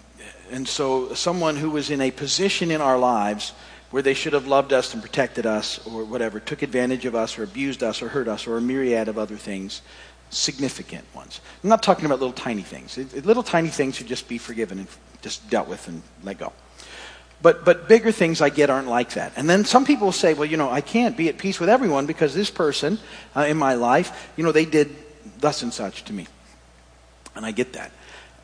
and 0.51 0.67
so, 0.67 1.13
someone 1.13 1.55
who 1.55 1.70
was 1.70 1.89
in 1.89 2.01
a 2.01 2.12
position 2.12 2.72
in 2.72 2.81
our 2.81 3.00
lives 3.00 3.53
where 3.89 4.03
they 4.03 4.13
should 4.13 4.34
have 4.34 4.48
loved 4.48 4.74
us 4.74 4.93
and 4.93 5.01
protected 5.01 5.46
us 5.46 5.86
or 5.88 6.03
whatever, 6.03 6.39
took 6.39 6.62
advantage 6.62 7.05
of 7.05 7.15
us 7.15 7.38
or 7.38 7.43
abused 7.43 7.84
us 7.84 8.01
or 8.01 8.10
hurt 8.10 8.27
us 8.27 8.48
or 8.48 8.58
a 8.58 8.62
myriad 8.62 9.08
of 9.08 9.17
other 9.17 9.36
things, 9.36 9.81
significant 10.29 11.05
ones. 11.13 11.41
I'm 11.63 11.70
not 11.70 11.84
talking 11.84 12.05
about 12.05 12.20
little 12.20 12.34
tiny 12.34 12.63
things. 12.63 12.98
It, 12.98 13.13
it, 13.13 13.25
little 13.25 13.43
tiny 13.43 13.70
things 13.70 13.96
should 13.96 14.08
just 14.08 14.27
be 14.27 14.38
forgiven 14.38 14.79
and 14.79 14.88
just 15.22 15.50
dealt 15.50 15.67
with 15.67 15.88
and 15.88 16.01
let 16.24 16.39
go. 16.39 16.53
But, 17.41 17.65
but 17.65 17.88
bigger 17.88 18.12
things 18.12 18.41
I 18.41 18.50
get 18.50 18.70
aren't 18.70 18.88
like 18.88 19.12
that. 19.12 19.34
And 19.36 19.50
then 19.50 19.65
some 19.65 19.84
people 19.84 20.12
say, 20.12 20.34
well, 20.34 20.46
you 20.46 20.58
know, 20.58 20.70
I 20.70 20.81
can't 20.81 21.17
be 21.17 21.27
at 21.27 21.38
peace 21.38 21.60
with 21.60 21.70
everyone 21.70 22.05
because 22.05 22.34
this 22.34 22.51
person 22.51 23.00
uh, 23.36 23.41
in 23.41 23.58
my 23.58 23.74
life, 23.74 24.31
you 24.38 24.43
know, 24.43 24.51
they 24.51 24.65
did 24.65 24.96
thus 25.39 25.63
and 25.63 25.74
such 25.74 26.05
to 26.05 26.13
me. 26.13 26.27
And 27.36 27.46
I 27.46 27.51
get 27.51 27.74
that. 27.74 27.91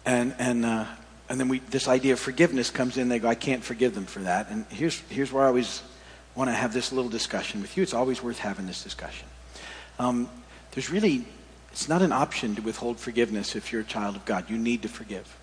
And, 0.05 0.33
and, 0.39 0.65
uh, 0.65 0.85
and 1.29 1.39
then 1.39 1.49
we, 1.49 1.59
this 1.59 1.87
idea 1.87 2.13
of 2.13 2.19
forgiveness 2.19 2.69
comes 2.69 2.97
in. 2.97 3.09
They 3.09 3.19
go, 3.19 3.27
I 3.27 3.35
can't 3.35 3.63
forgive 3.63 3.93
them 3.93 4.05
for 4.05 4.19
that. 4.19 4.49
And 4.49 4.65
here's, 4.69 4.99
here's 5.09 5.31
where 5.31 5.43
I 5.43 5.47
always 5.47 5.83
want 6.35 6.49
to 6.49 6.53
have 6.53 6.73
this 6.73 6.91
little 6.91 7.09
discussion 7.09 7.61
with 7.61 7.75
you. 7.75 7.83
It's 7.83 7.93
always 7.93 8.23
worth 8.23 8.39
having 8.39 8.67
this 8.67 8.83
discussion. 8.83 9.27
Um, 9.99 10.29
there's 10.71 10.89
really, 10.89 11.25
it's 11.71 11.89
not 11.89 12.01
an 12.01 12.11
option 12.11 12.55
to 12.55 12.61
withhold 12.61 12.99
forgiveness 12.99 13.55
if 13.55 13.71
you're 13.71 13.81
a 13.81 13.85
child 13.85 14.15
of 14.15 14.23
God. 14.25 14.49
You 14.49 14.57
need 14.57 14.83
to 14.83 14.87
forgive. 14.87 15.35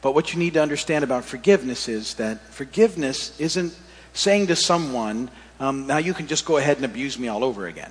But 0.00 0.14
what 0.14 0.32
you 0.32 0.38
need 0.38 0.54
to 0.54 0.62
understand 0.62 1.02
about 1.02 1.24
forgiveness 1.24 1.88
is 1.88 2.14
that 2.14 2.40
forgiveness 2.52 3.38
isn't 3.40 3.76
saying 4.12 4.48
to 4.48 4.56
someone, 4.56 5.30
um, 5.58 5.86
now 5.86 5.98
you 5.98 6.14
can 6.14 6.26
just 6.26 6.44
go 6.44 6.56
ahead 6.58 6.76
and 6.76 6.84
abuse 6.84 7.18
me 7.18 7.28
all 7.28 7.42
over 7.42 7.66
again. 7.66 7.90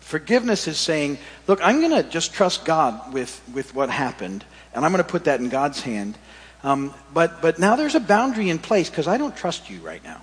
Forgiveness 0.00 0.66
is 0.66 0.76
saying, 0.76 1.18
look, 1.46 1.60
I'm 1.62 1.80
going 1.80 2.02
to 2.02 2.08
just 2.08 2.34
trust 2.34 2.64
God 2.64 3.12
with, 3.12 3.40
with 3.52 3.74
what 3.74 3.90
happened, 3.90 4.44
and 4.74 4.84
I'm 4.84 4.90
going 4.90 5.02
to 5.02 5.08
put 5.08 5.24
that 5.24 5.40
in 5.40 5.48
God's 5.48 5.80
hand. 5.80 6.18
Um, 6.62 6.94
but, 7.14 7.40
but 7.40 7.58
now 7.58 7.76
there's 7.76 7.94
a 7.94 8.00
boundary 8.00 8.50
in 8.50 8.58
place 8.58 8.90
because 8.90 9.08
I 9.08 9.16
don't 9.16 9.36
trust 9.36 9.70
you 9.70 9.80
right 9.80 10.02
now. 10.04 10.20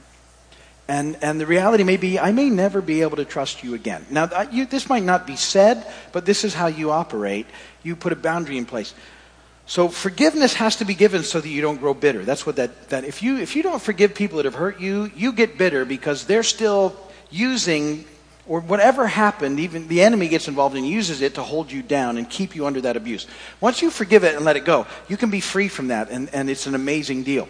And, 0.88 1.18
and 1.22 1.40
the 1.40 1.46
reality 1.46 1.84
may 1.84 1.98
be, 1.98 2.18
I 2.18 2.32
may 2.32 2.50
never 2.50 2.82
be 2.82 3.02
able 3.02 3.18
to 3.18 3.26
trust 3.26 3.64
you 3.64 3.74
again. 3.74 4.06
Now, 4.10 4.30
you, 4.52 4.66
this 4.66 4.88
might 4.88 5.04
not 5.04 5.28
be 5.28 5.36
said, 5.36 5.86
but 6.14 6.26
this 6.26 6.46
is 6.46 6.54
how 6.54 6.68
you 6.68 6.92
operate. 6.92 7.46
You 7.84 7.96
put 7.96 8.14
a 8.14 8.16
boundary 8.16 8.58
in 8.58 8.66
place. 8.66 8.94
So 9.66 9.90
forgiveness 9.90 10.54
has 10.54 10.78
to 10.78 10.86
be 10.86 10.96
given 10.96 11.24
so 11.24 11.42
that 11.42 11.50
you 11.50 11.62
don't 11.62 11.78
grow 11.78 11.94
bitter. 11.94 12.24
That's 12.24 12.46
what 12.46 12.56
that, 12.56 12.88
that 12.90 13.04
if 13.04 13.22
you, 13.22 13.38
if 13.38 13.54
you 13.54 13.64
don't 13.64 13.82
forgive 13.82 14.16
people 14.16 14.38
that 14.38 14.46
have 14.46 14.56
hurt 14.56 14.80
you, 14.80 15.12
you 15.14 15.34
get 15.34 15.58
bitter 15.58 15.84
because 15.84 16.26
they're 16.26 16.42
still 16.42 16.96
using 17.30 18.06
or 18.48 18.62
whatever 18.62 19.08
happened, 19.08 19.60
even 19.60 19.88
the 19.88 20.02
enemy 20.02 20.28
gets 20.28 20.48
involved 20.48 20.76
and 20.76 20.88
uses 20.88 21.22
it 21.22 21.36
to 21.36 21.44
hold 21.44 21.72
you 21.72 21.82
down 21.82 22.18
and 22.18 22.30
keep 22.30 22.56
you 22.56 22.66
under 22.66 22.82
that 22.82 22.96
abuse. 22.96 23.28
Once 23.60 23.82
you 23.82 23.90
forgive 23.90 24.24
it 24.24 24.36
and 24.36 24.46
let 24.46 24.56
it 24.56 24.66
go, 24.66 24.88
you 25.08 25.18
can 25.18 25.30
be 25.30 25.42
free 25.42 25.68
from 25.68 25.90
that, 25.90 26.10
and, 26.10 26.30
and 26.34 26.50
it's 26.50 26.66
an 26.66 26.76
amazing 26.76 27.24
deal. 27.24 27.48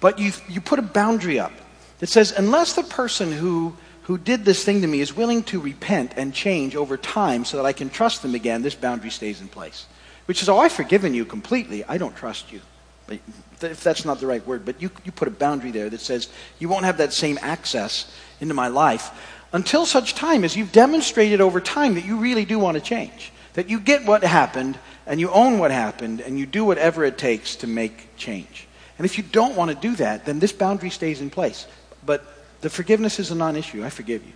But 0.00 0.18
you, 0.18 0.32
you 0.48 0.60
put 0.60 0.78
a 0.78 0.82
boundary 0.82 1.40
up 1.40 1.52
that 1.98 2.08
says, 2.08 2.32
unless 2.32 2.74
the 2.74 2.82
person 2.82 3.32
who, 3.32 3.76
who 4.02 4.18
did 4.18 4.44
this 4.44 4.64
thing 4.64 4.82
to 4.82 4.86
me 4.86 5.00
is 5.00 5.16
willing 5.16 5.42
to 5.44 5.58
repent 5.58 6.12
and 6.16 6.32
change 6.32 6.76
over 6.76 6.96
time 6.96 7.44
so 7.44 7.56
that 7.56 7.66
I 7.66 7.72
can 7.72 7.90
trust 7.90 8.22
them 8.22 8.34
again, 8.34 8.62
this 8.62 8.74
boundary 8.74 9.10
stays 9.10 9.40
in 9.40 9.48
place. 9.48 9.86
Which 10.26 10.42
is, 10.42 10.48
oh, 10.48 10.58
I've 10.58 10.72
forgiven 10.72 11.14
you 11.14 11.24
completely. 11.24 11.84
I 11.84 11.98
don't 11.98 12.14
trust 12.14 12.52
you. 12.52 12.60
If 13.08 13.82
that's 13.84 14.04
not 14.04 14.18
the 14.18 14.26
right 14.26 14.44
word, 14.44 14.64
but 14.64 14.82
you, 14.82 14.90
you 15.04 15.12
put 15.12 15.28
a 15.28 15.30
boundary 15.30 15.70
there 15.70 15.88
that 15.88 16.00
says 16.00 16.28
you 16.58 16.68
won't 16.68 16.84
have 16.84 16.98
that 16.98 17.12
same 17.12 17.38
access 17.40 18.12
into 18.40 18.52
my 18.52 18.68
life 18.68 19.10
until 19.52 19.86
such 19.86 20.14
time 20.14 20.44
as 20.44 20.56
you've 20.56 20.72
demonstrated 20.72 21.40
over 21.40 21.60
time 21.60 21.94
that 21.94 22.04
you 22.04 22.16
really 22.18 22.44
do 22.44 22.58
want 22.58 22.76
to 22.76 22.80
change. 22.80 23.32
That 23.54 23.70
you 23.70 23.80
get 23.80 24.04
what 24.04 24.22
happened 24.22 24.78
and 25.06 25.18
you 25.18 25.30
own 25.30 25.58
what 25.58 25.70
happened 25.70 26.20
and 26.20 26.38
you 26.38 26.46
do 26.46 26.64
whatever 26.64 27.04
it 27.04 27.16
takes 27.16 27.56
to 27.56 27.66
make 27.66 28.16
change. 28.16 28.66
And 28.98 29.04
if 29.04 29.18
you 29.18 29.24
don't 29.24 29.56
want 29.56 29.70
to 29.70 29.76
do 29.76 29.96
that, 29.96 30.24
then 30.24 30.38
this 30.38 30.52
boundary 30.52 30.90
stays 30.90 31.20
in 31.20 31.30
place. 31.30 31.66
But 32.04 32.24
the 32.60 32.70
forgiveness 32.70 33.18
is 33.18 33.30
a 33.30 33.34
non 33.34 33.56
issue. 33.56 33.84
I 33.84 33.90
forgive 33.90 34.24
you. 34.26 34.32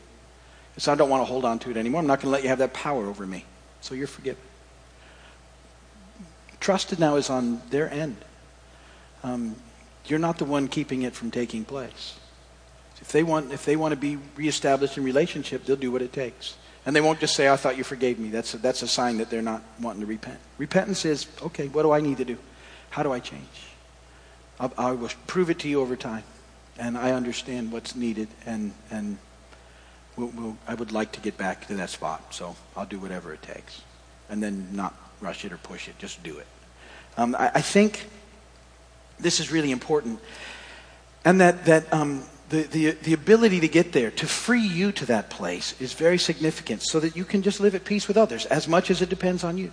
Because 0.72 0.88
I 0.88 0.94
don't 0.94 1.10
want 1.10 1.22
to 1.22 1.24
hold 1.24 1.44
on 1.44 1.58
to 1.60 1.70
it 1.70 1.76
anymore. 1.76 2.00
I'm 2.00 2.06
not 2.06 2.20
going 2.20 2.28
to 2.28 2.32
let 2.32 2.42
you 2.42 2.48
have 2.48 2.58
that 2.58 2.72
power 2.72 3.06
over 3.06 3.26
me. 3.26 3.44
So 3.80 3.94
you're 3.94 4.06
forgiven. 4.06 4.42
Trusted 6.60 6.98
now 6.98 7.16
is 7.16 7.30
on 7.30 7.62
their 7.70 7.90
end. 7.90 8.16
Um, 9.22 9.56
you're 10.06 10.18
not 10.18 10.38
the 10.38 10.44
one 10.44 10.68
keeping 10.68 11.02
it 11.02 11.14
from 11.14 11.30
taking 11.30 11.64
place. 11.64 12.19
If 13.00 13.12
they 13.12 13.22
want, 13.22 13.52
if 13.52 13.64
they 13.64 13.76
want 13.76 13.92
to 13.92 13.96
be 13.96 14.18
reestablished 14.36 14.98
in 14.98 15.04
relationship, 15.04 15.64
they'll 15.64 15.76
do 15.76 15.90
what 15.90 16.02
it 16.02 16.12
takes. 16.12 16.56
And 16.86 16.96
they 16.96 17.00
won't 17.00 17.20
just 17.20 17.34
say, 17.34 17.48
I 17.48 17.56
thought 17.56 17.76
you 17.76 17.84
forgave 17.84 18.18
me. 18.18 18.30
That's 18.30 18.54
a, 18.54 18.58
that's 18.58 18.82
a 18.82 18.88
sign 18.88 19.18
that 19.18 19.30
they're 19.30 19.42
not 19.42 19.62
wanting 19.80 20.00
to 20.00 20.06
repent. 20.06 20.38
Repentance 20.56 21.04
is, 21.04 21.26
okay, 21.42 21.68
what 21.68 21.82
do 21.82 21.92
I 21.92 22.00
need 22.00 22.16
to 22.18 22.24
do? 22.24 22.38
How 22.90 23.02
do 23.02 23.12
I 23.12 23.20
change? 23.20 23.42
I'll, 24.58 24.72
I 24.78 24.92
will 24.92 25.10
prove 25.26 25.50
it 25.50 25.58
to 25.60 25.68
you 25.68 25.80
over 25.80 25.96
time. 25.96 26.24
And 26.78 26.96
I 26.96 27.12
understand 27.12 27.70
what's 27.70 27.94
needed. 27.94 28.28
And, 28.46 28.72
and 28.90 29.18
we'll, 30.16 30.28
we'll, 30.28 30.56
I 30.66 30.74
would 30.74 30.92
like 30.92 31.12
to 31.12 31.20
get 31.20 31.36
back 31.36 31.66
to 31.68 31.74
that 31.74 31.90
spot. 31.90 32.34
So 32.34 32.56
I'll 32.76 32.86
do 32.86 32.98
whatever 32.98 33.34
it 33.34 33.42
takes. 33.42 33.82
And 34.30 34.42
then 34.42 34.68
not 34.72 34.94
rush 35.20 35.44
it 35.44 35.52
or 35.52 35.58
push 35.58 35.88
it. 35.88 35.98
Just 35.98 36.22
do 36.22 36.38
it. 36.38 36.46
Um, 37.18 37.34
I, 37.38 37.50
I, 37.56 37.60
think 37.60 38.08
this 39.18 39.40
is 39.40 39.52
really 39.52 39.70
important. 39.70 40.18
And 41.24 41.40
that, 41.40 41.66
that 41.66 41.92
um, 41.92 42.22
the, 42.50 42.62
the, 42.62 42.90
the 42.90 43.12
ability 43.12 43.60
to 43.60 43.68
get 43.68 43.92
there, 43.92 44.10
to 44.10 44.26
free 44.26 44.60
you 44.60 44.92
to 44.92 45.06
that 45.06 45.30
place, 45.30 45.80
is 45.80 45.92
very 45.92 46.18
significant 46.18 46.82
so 46.82 47.00
that 47.00 47.16
you 47.16 47.24
can 47.24 47.42
just 47.42 47.60
live 47.60 47.74
at 47.74 47.84
peace 47.84 48.08
with 48.08 48.16
others 48.16 48.44
as 48.46 48.68
much 48.68 48.90
as 48.90 49.00
it 49.00 49.08
depends 49.08 49.44
on 49.44 49.56
you. 49.56 49.72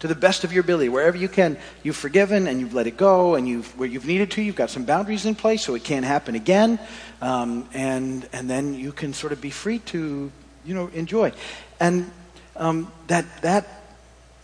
To 0.00 0.08
the 0.08 0.14
best 0.14 0.42
of 0.42 0.52
your 0.52 0.64
ability, 0.64 0.88
wherever 0.88 1.16
you 1.16 1.28
can, 1.28 1.56
you've 1.82 1.96
forgiven 1.96 2.46
and 2.46 2.60
you've 2.60 2.74
let 2.74 2.86
it 2.86 2.96
go, 2.96 3.36
and 3.36 3.46
you've, 3.46 3.78
where 3.78 3.88
you've 3.88 4.06
needed 4.06 4.30
to, 4.32 4.42
you've 4.42 4.56
got 4.56 4.70
some 4.70 4.84
boundaries 4.84 5.24
in 5.24 5.34
place 5.34 5.64
so 5.64 5.74
it 5.74 5.84
can't 5.84 6.04
happen 6.04 6.34
again. 6.34 6.78
Um, 7.22 7.68
and, 7.72 8.28
and 8.32 8.50
then 8.50 8.74
you 8.74 8.92
can 8.92 9.12
sort 9.14 9.32
of 9.32 9.40
be 9.40 9.50
free 9.50 9.78
to, 9.80 10.32
you 10.64 10.74
know, 10.74 10.88
enjoy. 10.94 11.32
And 11.78 12.10
um, 12.56 12.90
that, 13.06 13.24
that 13.42 13.66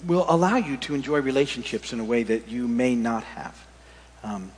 will 0.06 0.24
allow 0.28 0.56
you 0.56 0.76
to 0.78 0.94
enjoy 0.94 1.20
relationships 1.20 1.92
in 1.92 2.00
a 2.00 2.04
way 2.04 2.22
that 2.22 2.48
you 2.48 2.68
may 2.68 2.94
not 2.94 3.24
have. 3.24 3.66
Um, 4.22 4.52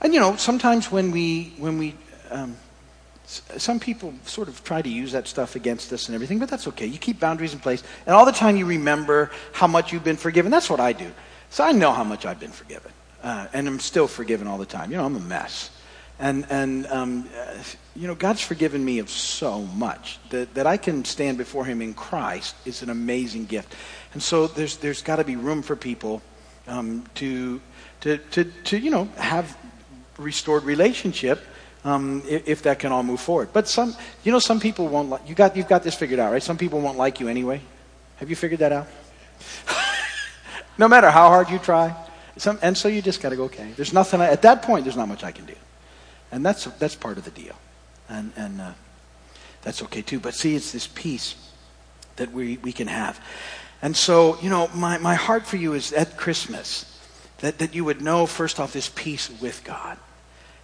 and 0.00 0.14
you 0.14 0.20
know, 0.20 0.36
sometimes 0.36 0.90
when 0.92 1.10
we 1.10 1.52
when 1.58 1.78
we 1.78 1.94
um, 2.30 2.56
some 3.28 3.78
people 3.78 4.14
sort 4.24 4.48
of 4.48 4.64
try 4.64 4.80
to 4.80 4.88
use 4.88 5.12
that 5.12 5.28
stuff 5.28 5.54
against 5.54 5.92
us 5.92 6.08
and 6.08 6.14
everything, 6.14 6.38
but 6.38 6.48
that's 6.48 6.66
okay. 6.68 6.86
You 6.86 6.98
keep 6.98 7.20
boundaries 7.20 7.52
in 7.52 7.60
place, 7.60 7.82
and 8.06 8.14
all 8.14 8.24
the 8.24 8.32
time 8.32 8.56
you 8.56 8.66
remember 8.66 9.30
how 9.52 9.66
much 9.66 9.92
you've 9.92 10.04
been 10.04 10.16
forgiven. 10.16 10.50
That's 10.50 10.70
what 10.70 10.80
I 10.80 10.92
do. 10.92 11.10
So 11.50 11.64
I 11.64 11.72
know 11.72 11.92
how 11.92 12.04
much 12.04 12.24
I've 12.26 12.40
been 12.40 12.50
forgiven, 12.50 12.92
uh, 13.22 13.48
and 13.52 13.68
I'm 13.68 13.80
still 13.80 14.08
forgiven 14.08 14.46
all 14.46 14.58
the 14.58 14.66
time. 14.66 14.90
You 14.90 14.96
know, 14.96 15.04
I'm 15.04 15.16
a 15.16 15.20
mess, 15.20 15.70
and 16.18 16.46
and 16.50 16.86
um, 16.86 17.28
you 17.94 18.06
know, 18.06 18.14
God's 18.14 18.40
forgiven 18.40 18.84
me 18.84 18.98
of 18.98 19.10
so 19.10 19.62
much 19.62 20.18
that 20.30 20.54
that 20.54 20.66
I 20.66 20.76
can 20.76 21.04
stand 21.04 21.36
before 21.36 21.64
Him 21.64 21.82
in 21.82 21.94
Christ 21.94 22.56
is 22.64 22.82
an 22.82 22.90
amazing 22.90 23.44
gift, 23.44 23.74
and 24.14 24.22
so 24.22 24.46
there's 24.46 24.78
there's 24.78 25.02
got 25.02 25.16
to 25.16 25.24
be 25.24 25.36
room 25.36 25.62
for 25.62 25.76
people 25.76 26.22
um, 26.68 27.04
to, 27.16 27.60
to, 28.02 28.18
to, 28.18 28.44
to, 28.44 28.78
you 28.78 28.90
know, 28.90 29.04
have 29.16 29.56
restored 30.18 30.64
relationship 30.64 31.40
um, 31.88 32.22
if, 32.28 32.48
if, 32.48 32.62
that 32.62 32.78
can 32.78 32.92
all 32.92 33.02
move 33.02 33.20
forward. 33.20 33.48
But 33.52 33.66
some, 33.66 33.96
you 34.22 34.30
know, 34.30 34.38
some 34.38 34.60
people 34.60 34.88
won't 34.88 35.08
like, 35.08 35.28
you 35.28 35.34
got, 35.34 35.56
you've 35.56 35.68
got 35.68 35.82
this 35.82 35.94
figured 35.94 36.20
out, 36.20 36.32
right? 36.32 36.42
Some 36.42 36.58
people 36.58 36.80
won't 36.80 36.98
like 36.98 37.18
you 37.18 37.28
anyway. 37.28 37.60
Have 38.16 38.28
you 38.28 38.36
figured 38.36 38.60
that 38.60 38.72
out? 38.72 38.86
no 40.78 40.86
matter 40.86 41.10
how 41.10 41.28
hard 41.28 41.48
you 41.48 41.58
try. 41.58 41.94
Some, 42.36 42.58
and 42.62 42.76
so 42.76 42.88
you 42.88 43.00
just 43.00 43.22
got 43.22 43.30
to 43.30 43.36
go, 43.36 43.44
okay. 43.44 43.72
There's 43.74 43.92
nothing, 43.92 44.20
at 44.20 44.42
that 44.42 44.62
point, 44.62 44.84
there's 44.84 44.96
not 44.96 45.08
much 45.08 45.24
I 45.24 45.32
can 45.32 45.46
do. 45.46 45.54
And 46.30 46.44
that's, 46.44 46.64
that's 46.64 46.94
part 46.94 47.16
of 47.16 47.24
the 47.24 47.30
deal. 47.30 47.56
And, 48.08 48.32
and 48.36 48.60
uh, 48.60 48.72
that's 49.62 49.82
okay 49.84 50.02
too. 50.02 50.20
But 50.20 50.34
see, 50.34 50.54
it's 50.54 50.72
this 50.72 50.86
peace 50.86 51.36
that 52.16 52.32
we, 52.32 52.58
we 52.58 52.72
can 52.72 52.88
have. 52.88 53.24
And 53.80 53.96
so, 53.96 54.38
you 54.42 54.50
know, 54.50 54.68
my, 54.74 54.98
my 54.98 55.14
heart 55.14 55.46
for 55.46 55.56
you 55.56 55.72
is 55.72 55.92
at 55.92 56.16
Christmas 56.16 56.84
that, 57.38 57.58
that 57.58 57.74
you 57.74 57.84
would 57.84 58.02
know, 58.02 58.26
first 58.26 58.60
off, 58.60 58.72
this 58.72 58.90
peace 58.94 59.30
with 59.40 59.64
God. 59.64 59.96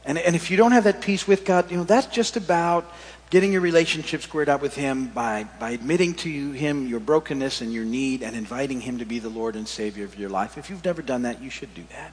And, 0.07 0.19
and 0.19 0.37
if 0.37 0.51
you 0.51 0.57
don't 0.57 0.73
have 0.73 0.85
that 0.85 1.01
peace 1.01 1.27
with 1.27 1.45
God, 1.45 1.71
you 1.71 1.77
know, 1.77 1.85
that's 1.85 2.07
just 2.09 2.37
about 2.37 2.91
getting 3.31 3.53
your 3.53 3.63
relationship 3.63 4.23
squared 4.23 4.49
up 4.49 4.61
with 4.61 4.75
Him 4.75 5.09
by, 5.09 5.45
by 5.59 5.71
admitting 5.71 6.15
to 6.15 6.53
Him 6.53 6.87
your 6.87 7.01
brokenness 7.01 7.63
and 7.63 7.73
your 7.73 7.85
need 7.85 8.23
and 8.23 8.37
inviting 8.37 8.81
Him 8.81 8.99
to 8.99 9.05
be 9.05 9.19
the 9.19 9.31
Lord 9.31 9.57
and 9.57 9.67
Savior 9.67 10.05
of 10.05 10.19
your 10.19 10.29
life. 10.29 10.59
If 10.59 10.69
you've 10.69 10.85
never 10.85 11.01
done 11.01 11.23
that, 11.23 11.43
you 11.43 11.51
should 11.51 11.75
do 11.75 11.85
that. 11.91 12.13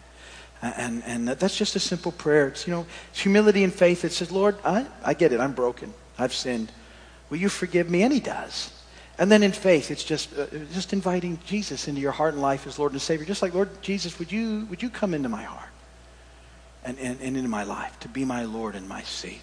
And, 0.62 1.04
and 1.06 1.27
that's 1.27 1.58
just 1.58 1.75
a 1.75 1.80
simple 1.80 2.12
prayer. 2.12 2.47
It's, 2.47 2.67
you 2.67 2.73
know, 2.73 2.86
it's 3.10 3.19
humility 3.19 3.63
and 3.63 3.73
faith 3.73 4.04
that 4.04 4.12
says, 4.12 4.32
Lord, 4.32 4.56
I, 4.63 4.86
I 5.04 5.13
get 5.13 5.34
it. 5.34 5.39
I'm 5.39 5.54
broken. 5.54 5.93
I've 6.17 6.34
sinned. 6.34 6.71
Will 7.30 7.38
you 7.38 7.49
forgive 7.49 7.89
me? 7.89 8.04
And 8.04 8.13
He 8.13 8.19
does. 8.19 8.71
And 9.17 9.32
then 9.32 9.43
in 9.43 9.51
faith, 9.51 9.91
it's 9.91 10.04
just, 10.04 10.38
uh, 10.38 10.45
just 10.71 10.93
inviting 10.93 11.39
Jesus 11.45 11.88
into 11.88 11.99
your 11.99 12.12
heart 12.12 12.34
and 12.34 12.41
life 12.41 12.67
as 12.67 12.80
Lord 12.80 12.93
and 12.93 13.01
Savior. 13.01 13.25
Just 13.25 13.41
like, 13.41 13.54
Lord 13.54 13.69
Jesus, 13.82 14.17
would 14.17 14.32
you, 14.32 14.65
would 14.69 14.82
you 14.82 14.89
come 14.89 15.13
into 15.13 15.30
my 15.30 15.43
heart 15.43 15.70
and, 16.84 16.98
and, 17.00 17.20
and 17.22 17.38
into 17.38 17.50
my 17.50 17.63
life 17.63 18.00
to 18.02 18.08
be 18.08 18.26
my 18.26 18.46
Lord 18.46 18.76
and 18.76 18.88
my 18.88 19.04
Savior? 19.04 19.39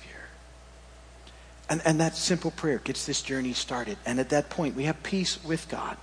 And, 1.70 1.83
and 1.85 2.01
that 2.01 2.16
simple 2.16 2.51
prayer 2.51 2.79
gets 2.79 3.05
this 3.05 3.20
journey 3.20 3.53
started. 3.53 3.98
And 4.07 4.18
at 4.18 4.31
that 4.31 4.48
point, 4.48 4.74
we 4.74 4.85
have 4.85 5.03
peace 5.03 5.42
with 5.44 5.68
God. 5.68 5.96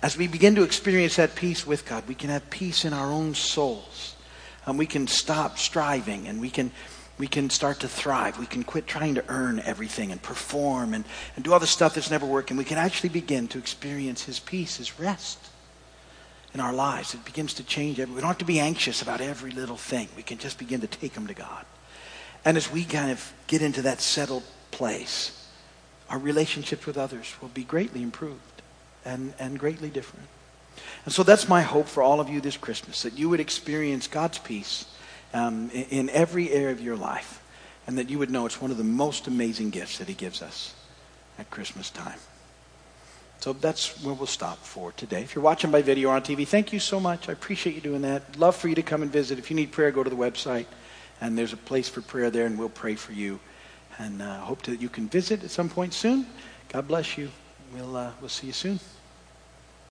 As 0.00 0.16
we 0.16 0.28
begin 0.28 0.54
to 0.54 0.62
experience 0.62 1.16
that 1.16 1.34
peace 1.34 1.66
with 1.66 1.84
God, 1.84 2.06
we 2.06 2.14
can 2.14 2.30
have 2.30 2.48
peace 2.50 2.84
in 2.84 2.92
our 2.92 3.10
own 3.10 3.34
souls. 3.34 4.14
And 4.64 4.78
we 4.78 4.86
can 4.86 5.06
stop 5.06 5.58
striving 5.58 6.28
and 6.28 6.40
we 6.40 6.50
can 6.50 6.70
we 7.18 7.26
can 7.26 7.50
start 7.50 7.80
to 7.80 7.88
thrive. 7.88 8.38
We 8.38 8.46
can 8.46 8.62
quit 8.62 8.86
trying 8.86 9.16
to 9.16 9.24
earn 9.28 9.58
everything 9.58 10.12
and 10.12 10.22
perform 10.22 10.94
and, 10.94 11.04
and 11.34 11.44
do 11.44 11.52
all 11.52 11.58
the 11.58 11.66
stuff 11.66 11.96
that's 11.96 12.12
never 12.12 12.24
working. 12.24 12.56
We 12.56 12.62
can 12.62 12.78
actually 12.78 13.08
begin 13.08 13.48
to 13.48 13.58
experience 13.58 14.22
His 14.22 14.38
peace, 14.38 14.76
His 14.76 15.00
rest 15.00 15.50
in 16.54 16.60
our 16.60 16.72
lives. 16.72 17.14
It 17.14 17.24
begins 17.24 17.54
to 17.54 17.64
change. 17.64 17.98
We 17.98 18.04
don't 18.04 18.22
have 18.22 18.38
to 18.38 18.44
be 18.44 18.60
anxious 18.60 19.02
about 19.02 19.20
every 19.20 19.50
little 19.50 19.76
thing. 19.76 20.08
We 20.16 20.22
can 20.22 20.38
just 20.38 20.58
begin 20.58 20.80
to 20.80 20.86
take 20.86 21.14
them 21.14 21.26
to 21.26 21.34
God. 21.34 21.64
And 22.44 22.56
as 22.56 22.70
we 22.70 22.84
kind 22.84 23.10
of 23.10 23.32
get 23.46 23.62
into 23.62 23.82
that 23.82 24.00
settled 24.00 24.44
place, 24.70 25.48
our 26.08 26.18
relationships 26.18 26.86
with 26.86 26.96
others 26.96 27.34
will 27.42 27.48
be 27.48 27.64
greatly 27.64 28.02
improved 28.02 28.62
and, 29.04 29.34
and 29.38 29.58
greatly 29.58 29.90
different. 29.90 30.26
And 31.04 31.12
so 31.12 31.22
that's 31.22 31.48
my 31.48 31.62
hope 31.62 31.86
for 31.86 32.02
all 32.02 32.20
of 32.20 32.28
you 32.28 32.40
this 32.40 32.56
Christmas, 32.56 33.02
that 33.02 33.18
you 33.18 33.28
would 33.28 33.40
experience 33.40 34.06
God's 34.06 34.38
peace 34.38 34.86
um, 35.34 35.70
in, 35.70 35.84
in 35.84 36.10
every 36.10 36.50
area 36.50 36.72
of 36.72 36.80
your 36.80 36.96
life, 36.96 37.42
and 37.86 37.98
that 37.98 38.08
you 38.08 38.18
would 38.18 38.30
know 38.30 38.46
it's 38.46 38.60
one 38.60 38.70
of 38.70 38.78
the 38.78 38.84
most 38.84 39.26
amazing 39.26 39.70
gifts 39.70 39.98
that 39.98 40.08
He 40.08 40.14
gives 40.14 40.40
us 40.40 40.74
at 41.38 41.50
Christmas 41.50 41.90
time. 41.90 42.18
So 43.40 43.52
that's 43.52 44.02
where 44.02 44.14
we'll 44.14 44.26
stop 44.26 44.58
for 44.58 44.90
today. 44.92 45.22
If 45.22 45.34
you're 45.34 45.44
watching 45.44 45.70
by 45.70 45.80
video 45.80 46.10
or 46.10 46.16
on 46.16 46.22
TV, 46.22 46.46
thank 46.46 46.72
you 46.72 46.80
so 46.80 46.98
much. 46.98 47.28
I 47.28 47.32
appreciate 47.32 47.76
you 47.76 47.80
doing 47.80 48.02
that. 48.02 48.36
Love 48.36 48.56
for 48.56 48.68
you 48.68 48.74
to 48.74 48.82
come 48.82 49.02
and 49.02 49.12
visit. 49.12 49.38
If 49.38 49.48
you 49.48 49.56
need 49.56 49.70
prayer, 49.70 49.92
go 49.92 50.02
to 50.02 50.10
the 50.10 50.16
website, 50.16 50.66
and 51.20 51.38
there's 51.38 51.52
a 51.52 51.56
place 51.56 51.88
for 51.88 52.00
prayer 52.00 52.30
there, 52.30 52.46
and 52.46 52.58
we'll 52.58 52.68
pray 52.68 52.96
for 52.96 53.12
you. 53.12 53.38
And 53.98 54.22
uh, 54.22 54.40
hope 54.40 54.62
that 54.62 54.80
you 54.80 54.88
can 54.88 55.08
visit 55.08 55.44
at 55.44 55.50
some 55.50 55.68
point 55.68 55.94
soon. 55.94 56.26
God 56.68 56.88
bless 56.88 57.16
you. 57.16 57.30
We'll, 57.74 57.96
uh, 57.96 58.10
we'll 58.20 58.28
see 58.28 58.48
you 58.48 58.52
soon. 58.52 58.80